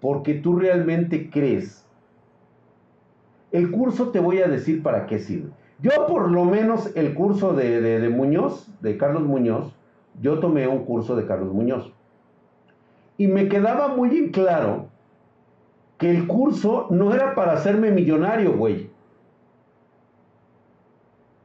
[0.00, 1.86] Porque tú realmente crees.
[3.52, 5.50] El curso te voy a decir para qué sirve.
[5.80, 9.74] Yo por lo menos el curso de, de Muñoz, de Carlos Muñoz,
[10.20, 11.92] yo tomé un curso de Carlos Muñoz.
[13.18, 14.88] Y me quedaba muy en claro
[15.98, 18.90] que el curso no era para hacerme millonario, güey.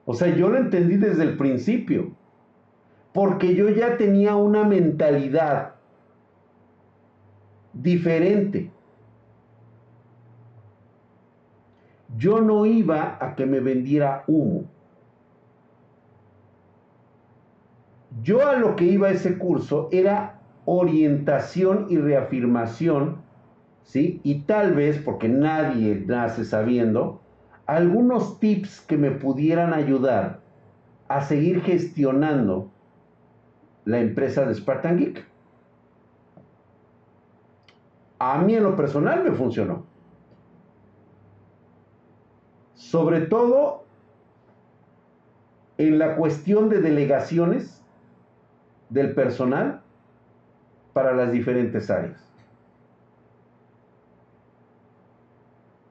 [0.05, 2.11] O sea, yo lo entendí desde el principio.
[3.13, 5.75] Porque yo ya tenía una mentalidad
[7.73, 8.71] diferente.
[12.17, 14.65] Yo no iba a que me vendiera humo.
[18.21, 23.21] Yo a lo que iba a ese curso era orientación y reafirmación
[23.91, 24.21] ¿sí?
[24.23, 27.19] Y tal vez, porque nadie nace sabiendo,
[27.65, 30.39] algunos tips que me pudieran ayudar
[31.09, 32.71] a seguir gestionando
[33.83, 35.25] la empresa de Spartan Geek.
[38.19, 39.83] A mí en lo personal me funcionó.
[42.75, 43.83] Sobre todo
[45.77, 47.83] en la cuestión de delegaciones
[48.89, 49.81] del personal
[50.93, 52.31] para las diferentes áreas.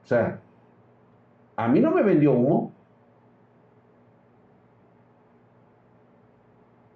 [0.11, 0.41] sea,
[1.55, 2.73] a mí no me vendió humo.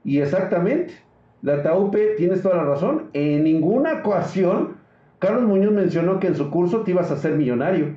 [0.04, 0.93] Y exactamente,
[1.41, 4.78] la TAUP, tienes toda la razón, en ninguna ocasión
[5.19, 7.95] Carlos Muñoz mencionó que en su curso te ibas a ser millonario.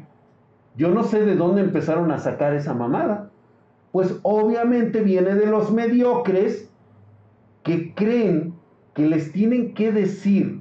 [0.76, 3.30] Yo no sé de dónde empezaron a sacar esa mamada.
[3.92, 6.70] Pues obviamente viene de los mediocres
[7.64, 8.54] que creen
[8.94, 10.60] que les tienen que decir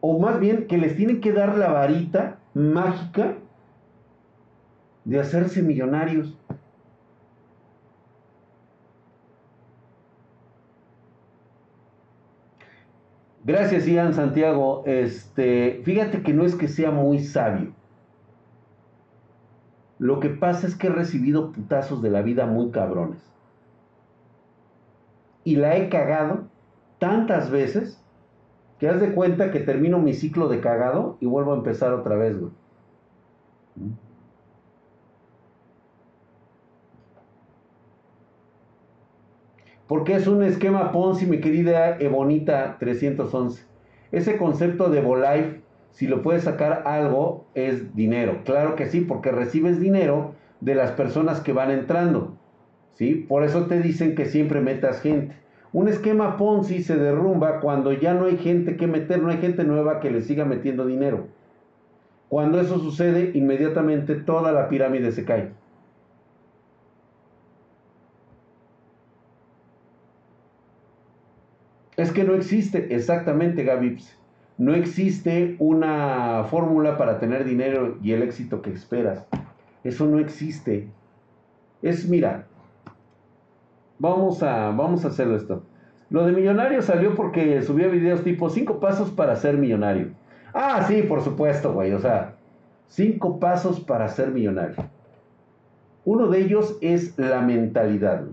[0.00, 3.36] o más bien que les tienen que dar la varita mágica
[5.04, 6.36] de hacerse millonarios.
[13.44, 14.82] Gracias, Ian Santiago.
[14.84, 17.72] Este, fíjate que no es que sea muy sabio.
[19.98, 23.18] Lo que pasa es que he recibido putazos de la vida muy cabrones.
[25.44, 26.44] Y la he cagado
[26.98, 27.98] tantas veces
[28.78, 32.16] que haz de cuenta que termino mi ciclo de cagado y vuelvo a empezar otra
[32.16, 32.52] vez, güey.
[39.86, 43.64] Porque es un esquema Ponzi, mi querida Ebonita 311.
[44.12, 45.62] Ese concepto de Volife,
[45.92, 48.42] si lo puedes sacar algo, es dinero.
[48.44, 52.36] Claro que sí, porque recibes dinero de las personas que van entrando.
[52.94, 53.14] ¿sí?
[53.14, 55.36] Por eso te dicen que siempre metas gente.
[55.72, 59.64] Un esquema Ponzi se derrumba cuando ya no hay gente que meter, no hay gente
[59.64, 61.26] nueva que le siga metiendo dinero.
[62.28, 65.50] Cuando eso sucede, inmediatamente toda la pirámide se cae.
[71.96, 74.18] Es que no existe, exactamente Gavips, pues,
[74.58, 79.24] no existe una fórmula para tener dinero y el éxito que esperas.
[79.84, 80.88] Eso no existe.
[81.80, 82.46] Es, mira,
[83.98, 85.62] vamos a, vamos a hacerlo esto.
[86.10, 90.08] Lo de millonario salió porque subía videos tipo 5 pasos para ser millonario.
[90.54, 91.92] Ah, sí, por supuesto, güey.
[91.92, 92.34] O sea,
[92.88, 94.76] 5 pasos para ser millonario.
[96.04, 98.24] Uno de ellos es la mentalidad.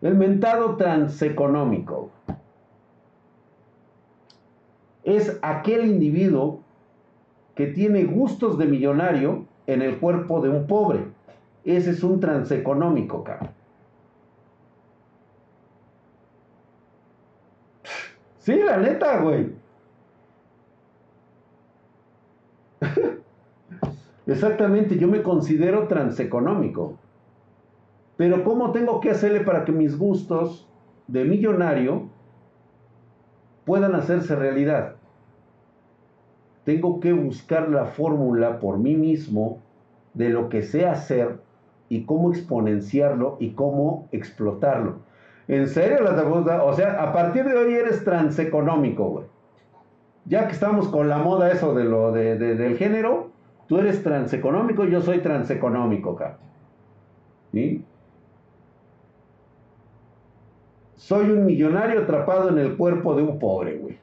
[0.00, 2.10] El mentado transeconómico
[5.02, 6.60] es aquel individuo
[7.56, 11.00] que tiene gustos de millonario en el cuerpo de un pobre.
[11.64, 13.55] Ese es un transeconómico, cabrón.
[18.46, 19.50] Sí, la neta, güey.
[24.28, 26.96] Exactamente, yo me considero transeconómico.
[28.16, 30.68] Pero ¿cómo tengo que hacerle para que mis gustos
[31.08, 32.08] de millonario
[33.64, 34.94] puedan hacerse realidad?
[36.62, 39.58] Tengo que buscar la fórmula por mí mismo
[40.14, 41.40] de lo que sé hacer
[41.88, 45.05] y cómo exponenciarlo y cómo explotarlo.
[45.48, 49.26] En serio, la o sea, a partir de hoy eres transeconómico, güey.
[50.24, 53.30] Ya que estamos con la moda eso de lo de, del género,
[53.68, 56.38] tú eres transeconómico, yo soy transeconómico, acá.
[57.52, 57.84] ¿Sí?
[60.96, 63.98] Soy un millonario atrapado en el cuerpo de un pobre, güey.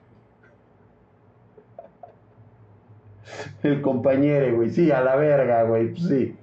[3.63, 4.69] El compañero, güey.
[4.69, 5.89] Sí, a la verga, güey.
[5.89, 6.35] Pues sí.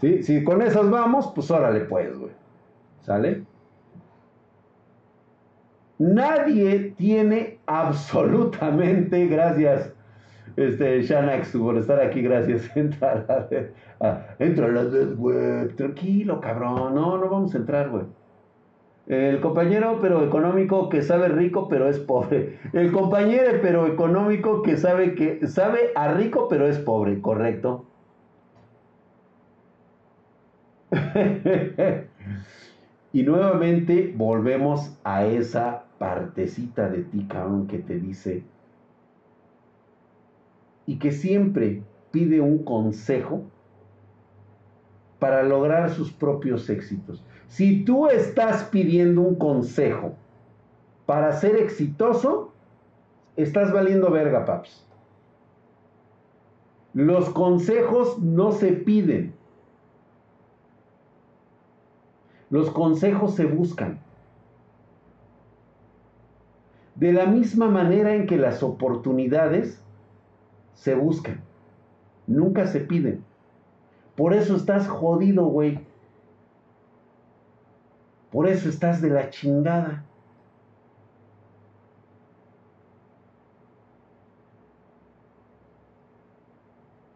[0.00, 0.22] sí.
[0.24, 2.32] Si con esas vamos, pues órale, pues, güey.
[3.02, 3.44] ¿Sale?
[6.02, 9.92] Nadie tiene absolutamente, gracias,
[10.56, 12.68] este, Shanax, por estar aquí, gracias.
[12.76, 13.24] Entra a
[14.00, 15.68] la, entra a.
[15.76, 16.96] Tranquilo, cabrón.
[16.96, 18.02] No, no vamos a entrar, güey.
[19.06, 22.58] El compañero pero económico que sabe rico pero es pobre.
[22.72, 27.84] El compañero pero económico que sabe que sabe a rico pero es pobre, correcto.
[33.12, 38.42] y nuevamente volvemos a esa partecita de ti, cabrón, que te dice
[40.84, 43.44] y que siempre pide un consejo
[45.20, 47.24] para lograr sus propios éxitos.
[47.46, 50.16] Si tú estás pidiendo un consejo
[51.06, 52.52] para ser exitoso,
[53.36, 54.84] estás valiendo verga, paps.
[56.94, 59.34] Los consejos no se piden.
[62.50, 64.01] Los consejos se buscan.
[67.02, 69.82] De la misma manera en que las oportunidades
[70.74, 71.40] se buscan.
[72.28, 73.24] Nunca se piden.
[74.14, 75.80] Por eso estás jodido, güey.
[78.30, 80.04] Por eso estás de la chingada.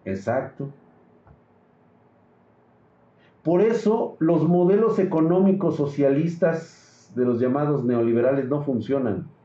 [0.05, 0.73] Exacto.
[3.45, 9.36] Por eso los modelos económicos socialistas de los llamados neoliberales no funcionan.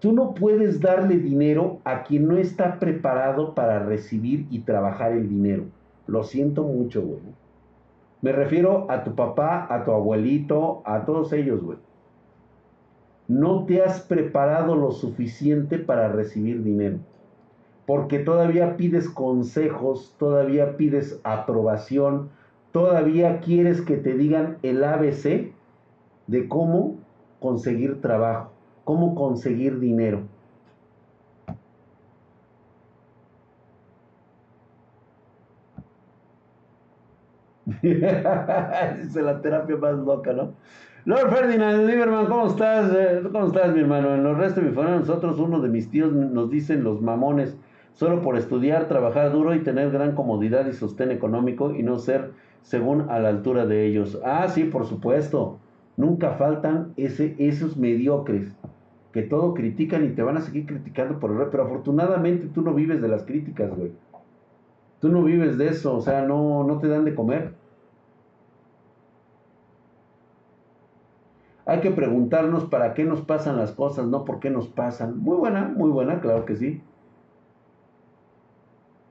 [0.00, 5.28] Tú no puedes darle dinero a quien no está preparado para recibir y trabajar el
[5.28, 5.64] dinero.
[6.06, 7.20] Lo siento mucho, güey.
[8.22, 11.78] Me refiero a tu papá, a tu abuelito, a todos ellos, güey.
[13.26, 16.98] No te has preparado lo suficiente para recibir dinero.
[17.86, 22.30] Porque todavía pides consejos, todavía pides aprobación,
[22.72, 25.52] todavía quieres que te digan el ABC
[26.26, 26.96] de cómo
[27.40, 28.50] conseguir trabajo,
[28.88, 30.22] cómo conseguir dinero.
[37.82, 40.54] Dice la terapia más loca, ¿no?
[41.04, 42.90] Lord Ferdinand Lieberman, ¿cómo estás?
[42.94, 44.14] Eh, ¿Cómo estás, mi hermano?
[44.14, 47.58] En los restos de mi familia, nosotros, uno de mis tíos nos dicen los mamones,
[47.92, 52.32] solo por estudiar, trabajar duro y tener gran comodidad y sostén económico y no ser
[52.62, 54.18] según a la altura de ellos.
[54.24, 55.60] Ah, sí, por supuesto.
[55.98, 58.56] Nunca faltan ese, esos mediocres
[59.18, 62.72] que todo critican y te van a seguir criticando por el pero afortunadamente tú no
[62.72, 63.90] vives de las críticas, güey.
[65.00, 67.52] Tú no vives de eso, o sea, no, no te dan de comer.
[71.66, 75.18] Hay que preguntarnos para qué nos pasan las cosas, no por qué nos pasan.
[75.18, 76.80] Muy buena, muy buena, claro que sí.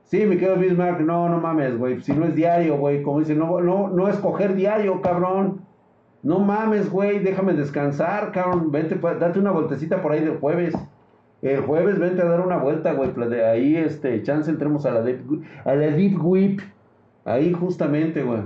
[0.04, 2.00] Sí, me quedo Bismarck, no, no mames, güey.
[2.00, 5.67] Si no es diario, güey, como dice, no, no, no escoger diario, cabrón.
[6.22, 8.72] No mames, güey, déjame descansar, cabrón.
[8.72, 10.74] Vente, date una vueltecita por ahí del jueves.
[11.42, 13.12] El jueves vente a dar una vuelta, güey.
[13.28, 15.20] De ahí, este, chance entremos a la Deep,
[15.64, 16.60] a la deep Whip.
[17.24, 18.40] Ahí justamente, güey.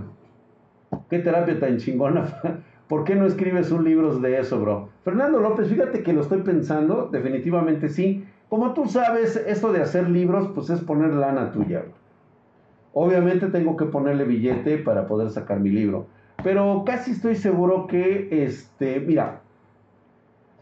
[1.09, 2.27] Qué terapia tan chingona
[2.89, 4.91] ¿Por qué no escribes un libro de eso, bro?
[5.03, 8.27] Fernando López, fíjate que lo estoy pensando, definitivamente sí.
[8.51, 11.85] Como tú sabes, esto de hacer libros, pues es poner lana tuya.
[12.93, 16.07] Obviamente tengo que ponerle billete para poder sacar mi libro.
[16.43, 19.40] Pero casi estoy seguro que, este, mira,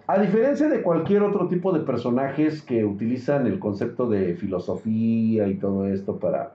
[0.06, 5.54] a diferencia de cualquier otro tipo de personajes que utilizan el concepto de filosofía y
[5.54, 6.52] todo esto para,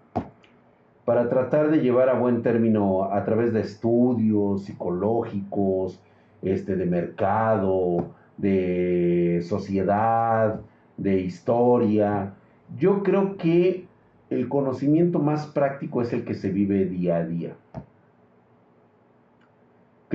[1.06, 6.00] para tratar de llevar a buen término a través de estudios psicológicos,
[6.42, 8.08] este, de mercado,
[8.38, 10.60] de sociedad,
[10.98, 12.34] de historia,
[12.78, 13.86] yo creo que
[14.30, 17.56] el conocimiento más práctico es el que se vive día a día.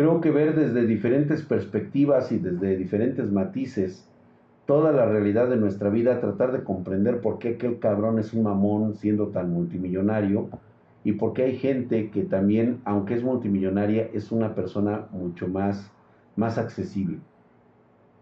[0.01, 4.09] Creo que ver desde diferentes perspectivas y desde diferentes matices
[4.65, 8.45] toda la realidad de nuestra vida, tratar de comprender por qué aquel cabrón es un
[8.45, 10.49] mamón siendo tan multimillonario
[11.05, 15.93] y por qué hay gente que también, aunque es multimillonaria, es una persona mucho más,
[16.35, 17.19] más accesible.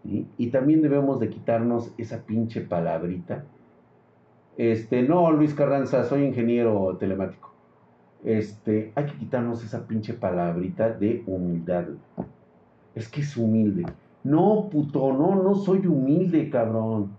[0.03, 3.45] Y también debemos de quitarnos esa pinche palabrita.
[4.57, 7.48] Este, no, Luis Carranza, soy ingeniero telemático
[8.23, 11.85] este, hay que quitarnos esa pinche palabrita de humildad.
[12.95, 13.85] Es que es humilde.
[14.23, 17.11] No, puto, no, no soy humilde, cabrón.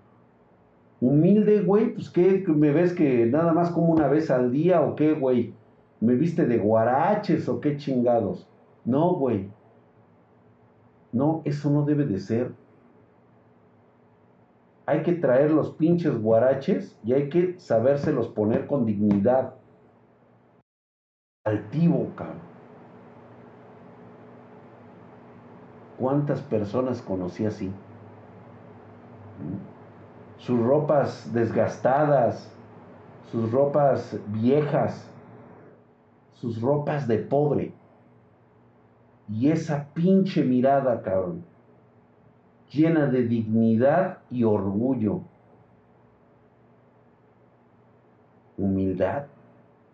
[1.01, 4.94] Humilde, güey, pues qué, me ves que nada más como una vez al día o
[4.94, 5.55] qué, güey.
[6.01, 8.46] ¿Me viste de guaraches o qué chingados?
[8.84, 9.48] No, güey.
[11.12, 12.53] No, eso no debe de ser.
[14.84, 19.55] Hay que traer los pinches guaraches y hay que sabérselos poner con dignidad
[21.51, 22.51] altivo, cabrón.
[25.98, 27.66] ¿Cuántas personas conocí así?
[27.68, 27.72] ¿Mm?
[30.38, 32.51] Sus ropas desgastadas,
[33.30, 35.07] sus ropas viejas,
[36.32, 37.74] sus ropas de pobre.
[39.28, 41.44] Y esa pinche mirada, cabrón,
[42.70, 45.20] llena de dignidad y orgullo.
[48.57, 49.26] Humildad.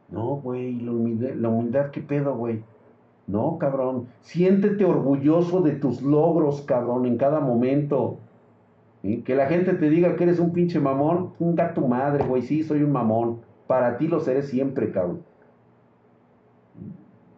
[0.09, 2.63] No, güey, la humildad, ¿qué pedo, güey?
[3.27, 4.09] No, cabrón.
[4.21, 8.19] Siéntete orgulloso de tus logros, cabrón, en cada momento.
[9.03, 12.43] Que la gente te diga que eres un pinche mamón, un tu madre, güey.
[12.43, 13.41] Sí, soy un mamón.
[13.67, 15.23] Para ti lo seré siempre, cabrón.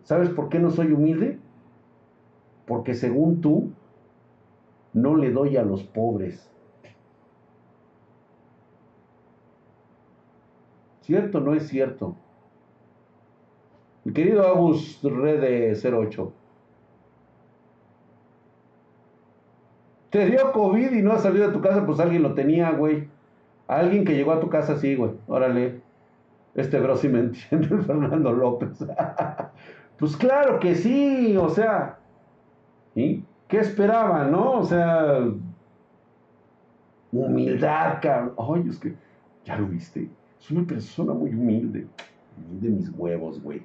[0.02, 1.38] ¿Sabes por qué no soy humilde?
[2.66, 3.72] Porque según tú,
[4.92, 6.50] no le doy a los pobres.
[11.00, 12.16] ¿Cierto o no es cierto?
[14.08, 16.32] Mi querido Agus Rede 08.
[20.08, 23.06] Te dio COVID y no has salido de tu casa, pues alguien lo tenía, güey.
[23.66, 25.10] Alguien que llegó a tu casa, sí, güey.
[25.26, 25.82] Órale.
[26.54, 28.82] Este bro sí me entiende, Fernando López.
[29.98, 31.98] pues claro que sí, o sea.
[32.94, 34.60] ¿Y qué esperaba, no?
[34.60, 35.18] O sea.
[37.12, 38.32] Humildad, cabrón.
[38.38, 38.94] Ay, es que.
[39.44, 40.08] Ya lo viste.
[40.40, 41.86] Es una persona muy humilde.
[42.58, 43.60] De mis huevos, güey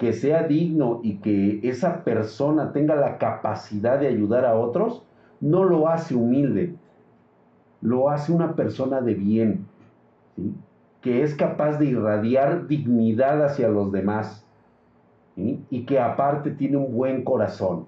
[0.00, 5.02] que sea digno y que esa persona tenga la capacidad de ayudar a otros,
[5.42, 6.74] no lo hace humilde,
[7.82, 9.66] lo hace una persona de bien,
[11.02, 14.42] que es capaz de irradiar dignidad hacia los demás
[15.36, 17.86] y que aparte tiene un buen corazón.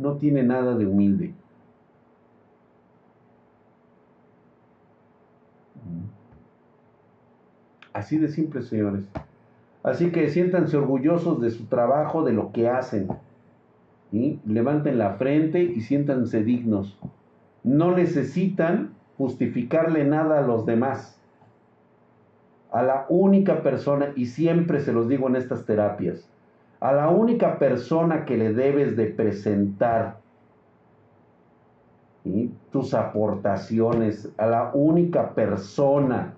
[0.00, 1.32] No tiene nada de humilde.
[7.92, 9.04] Así de simple, señores.
[9.84, 13.08] Así que siéntanse orgullosos de su trabajo, de lo que hacen.
[14.10, 16.98] Levanten la frente y siéntanse dignos.
[17.62, 21.20] No necesitan justificarle nada a los demás.
[22.72, 26.28] A la única persona, y siempre se los digo en estas terapias,
[26.80, 30.18] a la única persona que le debes de presentar
[32.72, 36.34] tus aportaciones, a la única persona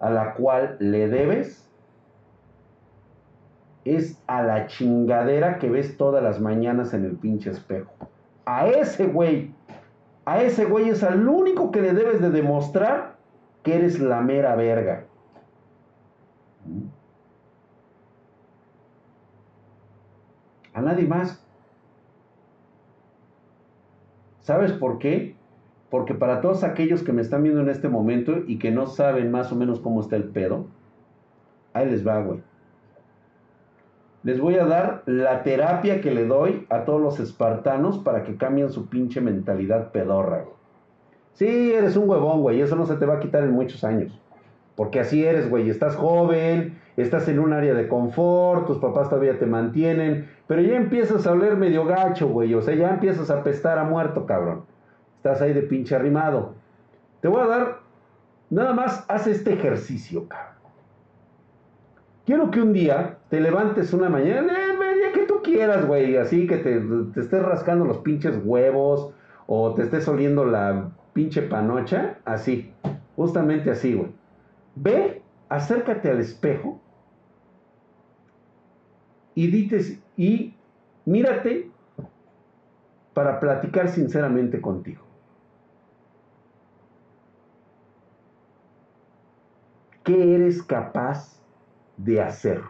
[0.00, 1.67] a la cual le debes,
[3.96, 7.90] es a la chingadera que ves todas las mañanas en el pinche espejo.
[8.44, 9.54] A ese güey,
[10.24, 13.16] a ese güey es al único que le debes de demostrar
[13.62, 15.04] que eres la mera verga.
[20.74, 21.44] A nadie más.
[24.40, 25.34] ¿Sabes por qué?
[25.90, 29.30] Porque para todos aquellos que me están viendo en este momento y que no saben
[29.30, 30.66] más o menos cómo está el pedo,
[31.72, 32.40] ahí les va, güey
[34.28, 38.36] les voy a dar la terapia que le doy a todos los espartanos para que
[38.36, 40.44] cambien su pinche mentalidad pedorra,
[41.32, 44.20] Sí, eres un huevón, güey, eso no se te va a quitar en muchos años.
[44.76, 45.70] Porque así eres, güey.
[45.70, 50.76] Estás joven, estás en un área de confort, tus papás todavía te mantienen, pero ya
[50.76, 52.52] empiezas a oler medio gacho, güey.
[52.52, 54.64] O sea, ya empiezas a pestar a muerto, cabrón.
[55.16, 56.52] Estás ahí de pinche arrimado.
[57.22, 57.78] Te voy a dar,
[58.50, 60.57] nada más haz este ejercicio, cabrón.
[62.28, 66.46] Quiero que un día te levantes una mañana, el día que tú quieras, güey, así
[66.46, 69.14] que te, te estés rascando los pinches huevos
[69.46, 72.70] o te estés oliendo la pinche panocha, así,
[73.16, 74.10] justamente así, güey.
[74.74, 76.78] Ve, acércate al espejo
[79.34, 80.54] y dites y
[81.06, 81.70] mírate
[83.14, 85.02] para platicar sinceramente contigo.
[90.04, 91.37] ¿Qué eres capaz
[91.98, 92.62] de hacer?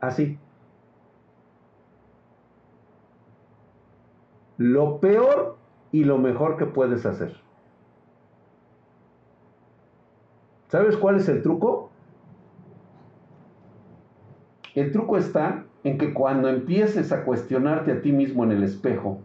[0.00, 0.38] Así.
[4.56, 5.56] Lo peor
[5.92, 7.36] y lo mejor que puedes hacer.
[10.68, 11.90] ¿Sabes cuál es el truco?
[14.74, 19.20] El truco está en que cuando empieces a cuestionarte a ti mismo en el espejo,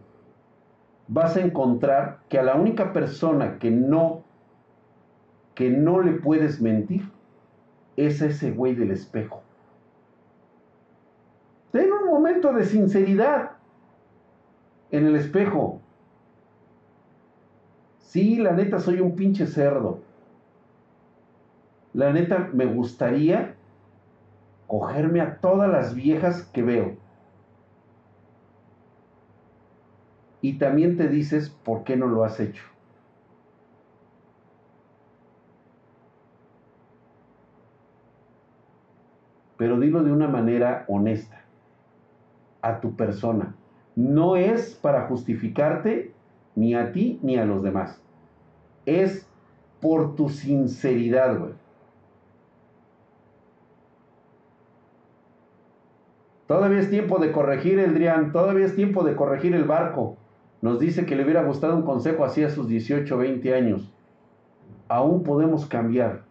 [1.06, 4.23] vas a encontrar que a la única persona que no
[5.54, 7.08] que no le puedes mentir
[7.96, 9.42] es ese güey del espejo.
[11.72, 13.52] Ten un momento de sinceridad
[14.90, 15.80] en el espejo.
[17.98, 20.00] Sí, la neta soy un pinche cerdo.
[21.92, 23.54] La neta me gustaría
[24.66, 26.96] cogerme a todas las viejas que veo.
[30.40, 32.73] Y también te dices por qué no lo has hecho.
[39.56, 41.44] Pero dilo de una manera honesta
[42.62, 43.54] a tu persona.
[43.94, 46.12] No es para justificarte
[46.56, 48.00] ni a ti ni a los demás.
[48.86, 49.28] Es
[49.80, 51.52] por tu sinceridad, güey.
[56.46, 60.16] Todavía es tiempo de corregir el Drian, todavía es tiempo de corregir el barco.
[60.60, 63.92] Nos dice que le hubiera gustado un consejo así a sus 18 o 20 años.
[64.88, 66.22] Aún podemos cambiar.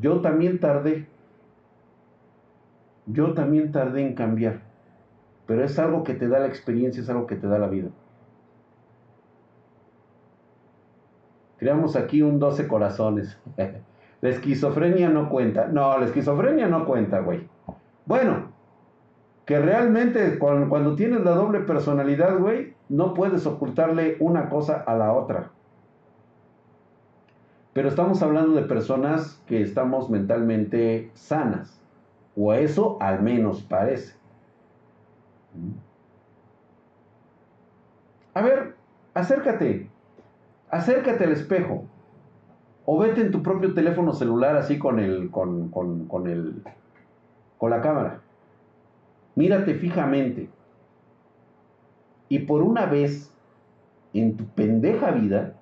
[0.00, 1.06] Yo también tardé.
[3.06, 4.60] Yo también tardé en cambiar.
[5.46, 7.88] Pero es algo que te da la experiencia, es algo que te da la vida.
[11.58, 13.38] Creamos aquí un 12 corazones.
[14.20, 15.66] la esquizofrenia no cuenta.
[15.66, 17.48] No, la esquizofrenia no cuenta, güey.
[18.06, 18.52] Bueno,
[19.44, 25.12] que realmente cuando, tienes la doble personalidad, güey, no puedes ocultarle una cosa a la
[25.12, 25.50] otra.
[27.74, 31.80] Pero estamos hablando de personas que estamos mentalmente sanas.
[32.36, 34.14] O eso al menos parece.
[38.34, 38.74] A ver,
[39.14, 39.88] acércate.
[40.70, 41.84] Acércate al espejo.
[42.86, 45.30] O vete en tu propio teléfono celular así con el.
[45.30, 46.62] con, con, con el.
[47.58, 48.20] con la cámara.
[49.36, 50.50] Mírate fijamente.
[52.28, 53.32] Y por una vez
[54.12, 55.54] en tu pendeja vida,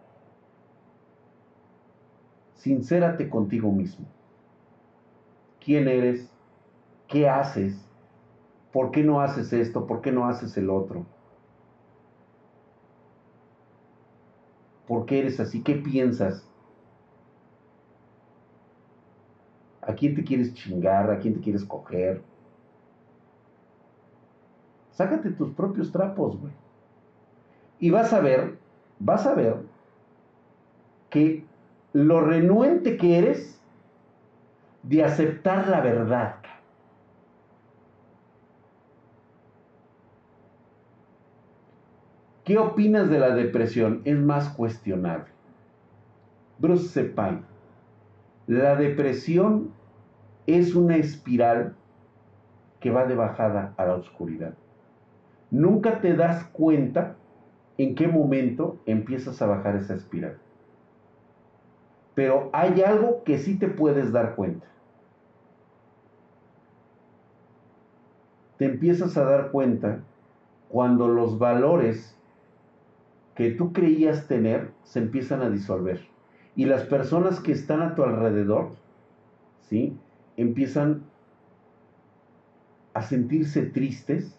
[2.54, 4.06] sincérate contigo mismo.
[5.60, 6.31] ¿Quién eres?
[7.12, 7.76] ¿Qué haces?
[8.72, 9.86] ¿Por qué no haces esto?
[9.86, 11.04] ¿Por qué no haces el otro?
[14.88, 15.62] ¿Por qué eres así?
[15.62, 16.48] ¿Qué piensas?
[19.82, 21.10] ¿A quién te quieres chingar?
[21.10, 22.22] ¿A quién te quieres coger?
[24.92, 26.54] Sácate tus propios trapos, güey.
[27.78, 28.58] Y vas a ver,
[28.98, 29.56] vas a ver
[31.10, 31.44] que
[31.92, 33.60] lo renuente que eres
[34.82, 36.41] de aceptar la verdad.
[42.52, 44.02] ¿Qué opinas de la depresión?
[44.04, 45.30] Es más cuestionable.
[46.58, 47.44] Bruce Sepine,
[48.46, 49.70] la depresión
[50.46, 51.74] es una espiral
[52.78, 54.52] que va de bajada a la oscuridad
[55.50, 57.16] nunca te das cuenta
[57.78, 60.36] en qué momento empiezas a bajar esa espiral.
[62.14, 64.66] Pero hay algo que sí te puedes dar cuenta.
[68.58, 70.00] Te empiezas a dar cuenta
[70.68, 72.18] cuando los valores
[73.34, 76.00] que tú creías tener se empiezan a disolver.
[76.54, 78.70] Y las personas que están a tu alrededor,
[79.60, 79.96] ¿sí?
[80.36, 81.02] Empiezan
[82.94, 84.38] a sentirse tristes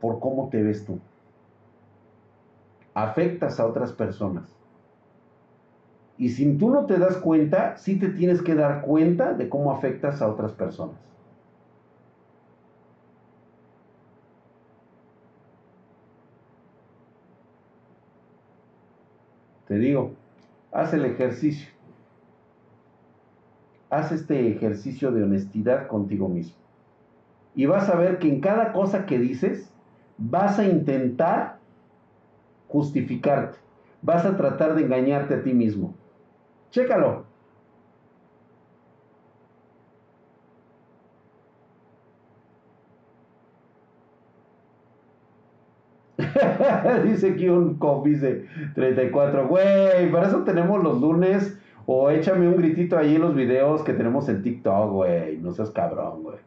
[0.00, 0.98] por cómo te ves tú.
[2.92, 4.54] Afectas a otras personas.
[6.16, 9.72] Y si tú no te das cuenta, sí te tienes que dar cuenta de cómo
[9.72, 10.96] afectas a otras personas.
[19.74, 20.12] Te digo,
[20.70, 21.68] haz el ejercicio.
[23.90, 26.54] Haz este ejercicio de honestidad contigo mismo.
[27.56, 29.68] Y vas a ver que en cada cosa que dices,
[30.16, 31.58] vas a intentar
[32.68, 33.58] justificarte.
[34.00, 35.92] Vas a tratar de engañarte a ti mismo.
[36.70, 37.24] Chécalo.
[47.04, 49.48] dice aquí un dice 34.
[49.48, 51.58] Güey, para eso tenemos los lunes.
[51.86, 55.36] O échame un gritito ahí en los videos que tenemos en TikTok, güey.
[55.38, 56.38] No seas cabrón, güey.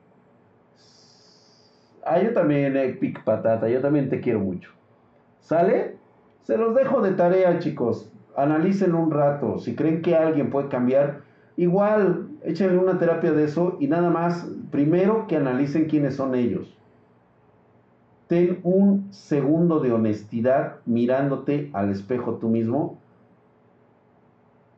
[2.03, 3.69] Ah, yo también, Epic Patata.
[3.69, 4.71] Yo también te quiero mucho.
[5.39, 5.97] ¿Sale?
[6.41, 8.11] Se los dejo de tarea, chicos.
[8.35, 9.59] Analicen un rato.
[9.59, 11.21] Si creen que alguien puede cambiar,
[11.55, 14.49] igual, échenle una terapia de eso y nada más.
[14.71, 16.76] Primero que analicen quiénes son ellos
[18.27, 22.97] ten un segundo de honestidad mirándote al espejo tú mismo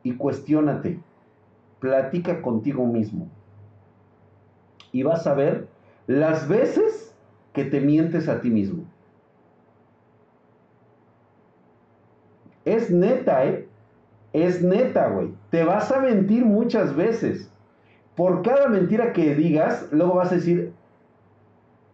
[0.02, 1.00] y cuestiónate,
[1.80, 3.28] platica contigo mismo.
[4.92, 5.68] Y vas a ver
[6.06, 7.14] las veces
[7.52, 8.84] que te mientes a ti mismo.
[12.64, 13.68] Es neta, ¿eh?
[14.32, 15.34] Es neta, güey.
[15.50, 17.50] Te vas a mentir muchas veces.
[18.14, 20.72] Por cada mentira que digas, luego vas a decir,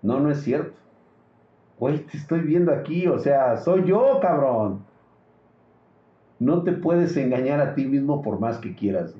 [0.02, 0.85] no, no es cierto
[1.78, 4.84] güey, te estoy viendo aquí, o sea, soy yo, cabrón.
[6.38, 9.14] No te puedes engañar a ti mismo por más que quieras.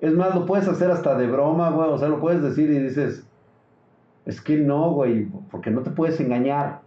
[0.00, 2.78] Es más, lo puedes hacer hasta de broma, güey, o sea, lo puedes decir y
[2.78, 3.26] dices,
[4.24, 6.80] es que no, güey, porque no te puedes engañar.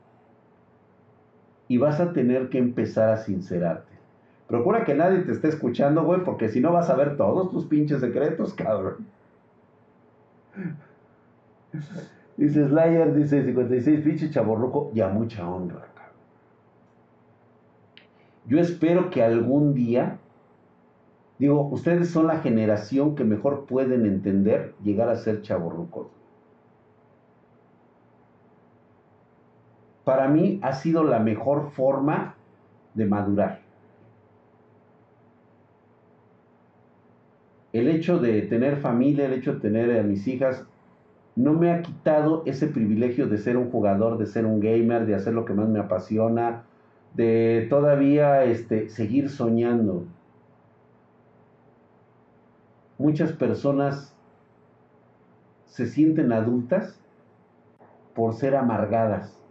[1.67, 3.89] Y vas a tener que empezar a sincerarte.
[4.47, 7.65] Procura que nadie te esté escuchando, güey, porque si no vas a ver todos tus
[7.65, 9.05] pinches secretos, cabrón.
[12.39, 15.85] Dice Slayer, dice 56, pinche chaborroco y a mucha honra.
[18.45, 20.19] Yo espero que algún día,
[21.37, 26.07] digo, ustedes son la generación que mejor pueden entender llegar a ser chaborrucos.
[30.05, 32.35] Para mí ha sido la mejor forma
[32.93, 33.59] de madurar.
[37.73, 40.65] El hecho de tener familia, el hecho de tener a mis hijas,
[41.39, 45.15] no me ha quitado ese privilegio de ser un jugador, de ser un gamer, de
[45.15, 46.63] hacer lo que más me apasiona,
[47.13, 50.03] de todavía este, seguir soñando.
[52.97, 54.13] Muchas personas
[55.67, 56.99] se sienten adultas
[58.13, 59.41] por ser amargadas.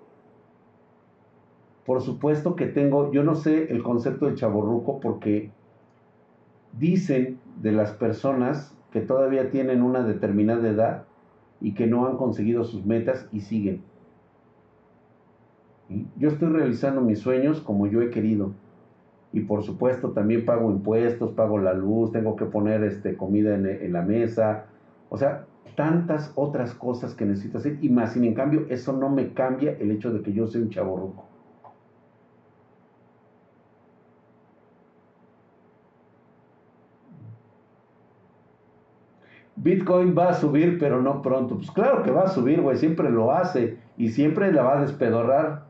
[1.87, 5.53] Por supuesto que tengo, yo no sé el concepto de chaborruco porque
[6.75, 11.08] dicen de las personas que todavía tienen una determinada edad
[11.61, 13.83] y que no han conseguido sus metas y siguen.
[16.17, 18.53] Yo estoy realizando mis sueños como yo he querido.
[19.33, 23.93] Y por supuesto también pago impuestos, pago la luz, tengo que poner este, comida en,
[23.93, 24.67] la mesa.
[25.11, 25.47] O sea,
[25.77, 27.79] tantas otras cosas que necesito hacer.
[27.81, 30.63] Y más, sin en cambio, eso no me cambia el hecho de que yo soy
[30.63, 31.28] un chavo
[39.61, 41.57] Bitcoin va a subir, pero no pronto.
[41.57, 44.81] Pues claro que va a subir, güey, siempre lo hace y siempre la va a
[44.83, 45.65] despedorrar.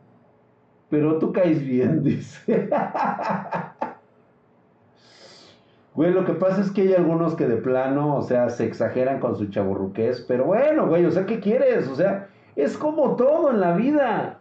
[0.91, 2.69] Pero tú caes bien, dice.
[5.95, 9.19] Güey, lo que pasa es que hay algunos que de plano, o sea, se exageran
[9.19, 11.89] con su chaburruqués, pero bueno, güey, o sea, ¿qué quieres?
[11.89, 14.39] O sea, es como todo en la vida.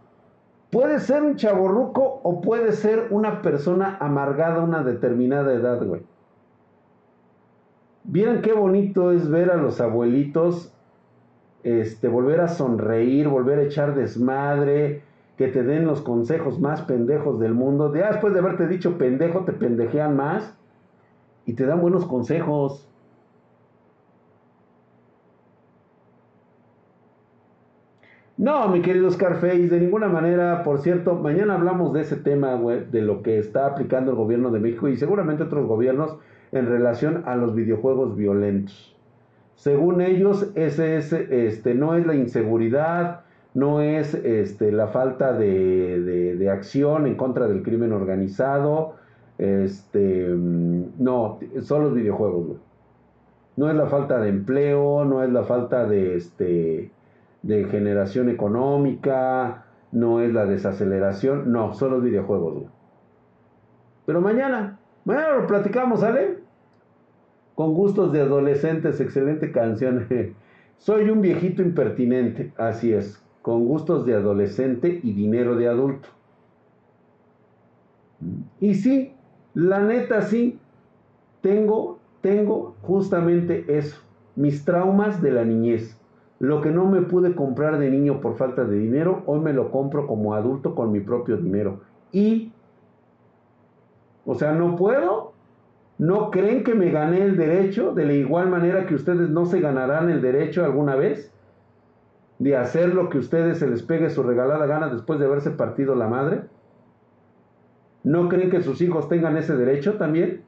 [0.69, 6.01] Puede ser un chaborruco o puede ser una persona amargada a una determinada edad, güey.
[8.07, 10.73] Vieran qué bonito es ver a los abuelitos
[11.63, 15.03] este, volver a sonreír, volver a echar desmadre,
[15.37, 17.93] que te den los consejos más pendejos del mundo.
[17.93, 20.55] Ya después de haberte dicho pendejo, te pendejean más
[21.45, 22.87] y te dan buenos consejos.
[28.37, 30.63] No, mi querido Scarface, de ninguna manera.
[30.63, 34.61] Por cierto, mañana hablamos de ese tema, de lo que está aplicando el gobierno de
[34.61, 36.17] México y seguramente otros gobiernos
[36.57, 38.95] en relación a los videojuegos violentos.
[39.55, 43.21] Según ellos, ese es, este, no es la inseguridad,
[43.53, 48.93] no es este, la falta de, acción en contra del crimen organizado,
[49.39, 52.57] este, no, son los videojuegos.
[53.55, 56.91] No es la falta de empleo, no es la falta de, este,
[57.41, 62.65] de generación económica, no es la desaceleración, no, son los videojuegos.
[64.05, 66.36] Pero mañana, bueno, lo platicamos, ¿sale?
[67.57, 70.07] Con gustos de adolescentes, excelente canción.
[70.77, 76.07] Soy un viejito impertinente, así es, con gustos de adolescente y dinero de adulto.
[78.59, 79.15] Y sí,
[79.55, 80.61] La neta sí,
[81.41, 83.97] tengo, tengo justamente eso,
[84.35, 85.99] mis traumas de la niñez.
[86.37, 89.71] Lo que no me pude comprar de niño por falta de dinero, hoy me lo
[89.71, 91.81] compro como adulto con mi propio dinero.
[92.11, 92.53] Y,
[94.25, 95.36] o sea, no puedo.
[95.97, 99.59] ¿No creen que me gané el derecho de la igual manera que ustedes no se
[99.59, 101.33] ganarán el derecho alguna vez?
[102.37, 105.95] De hacer lo que ustedes se les pegue su regalada gana después de haberse partido
[105.95, 106.43] la madre.
[108.03, 110.43] ¿No creen que sus hijos tengan ese derecho también?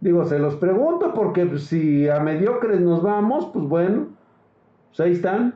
[0.00, 4.10] Digo, se los pregunto porque si a mediocres nos vamos, pues bueno,
[4.88, 5.54] pues ahí están.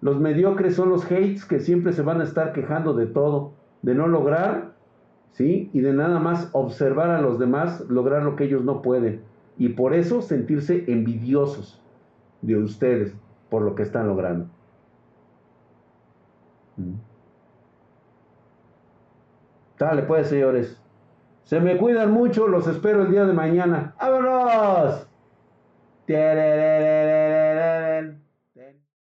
[0.00, 3.52] Los mediocres son los hates que siempre se van a estar quejando de todo,
[3.82, 4.72] de no lograr,
[5.32, 5.70] ¿sí?
[5.72, 9.22] Y de nada más observar a los demás lograr lo que ellos no pueden.
[9.56, 11.80] Y por eso sentirse envidiosos
[12.42, 13.14] de ustedes
[13.50, 14.46] por lo que están logrando.
[16.76, 16.94] Mm.
[19.78, 20.80] Dale pues, señores.
[21.44, 23.94] Se me cuidan mucho, los espero el día de mañana.
[23.98, 25.08] ¡Vámonos!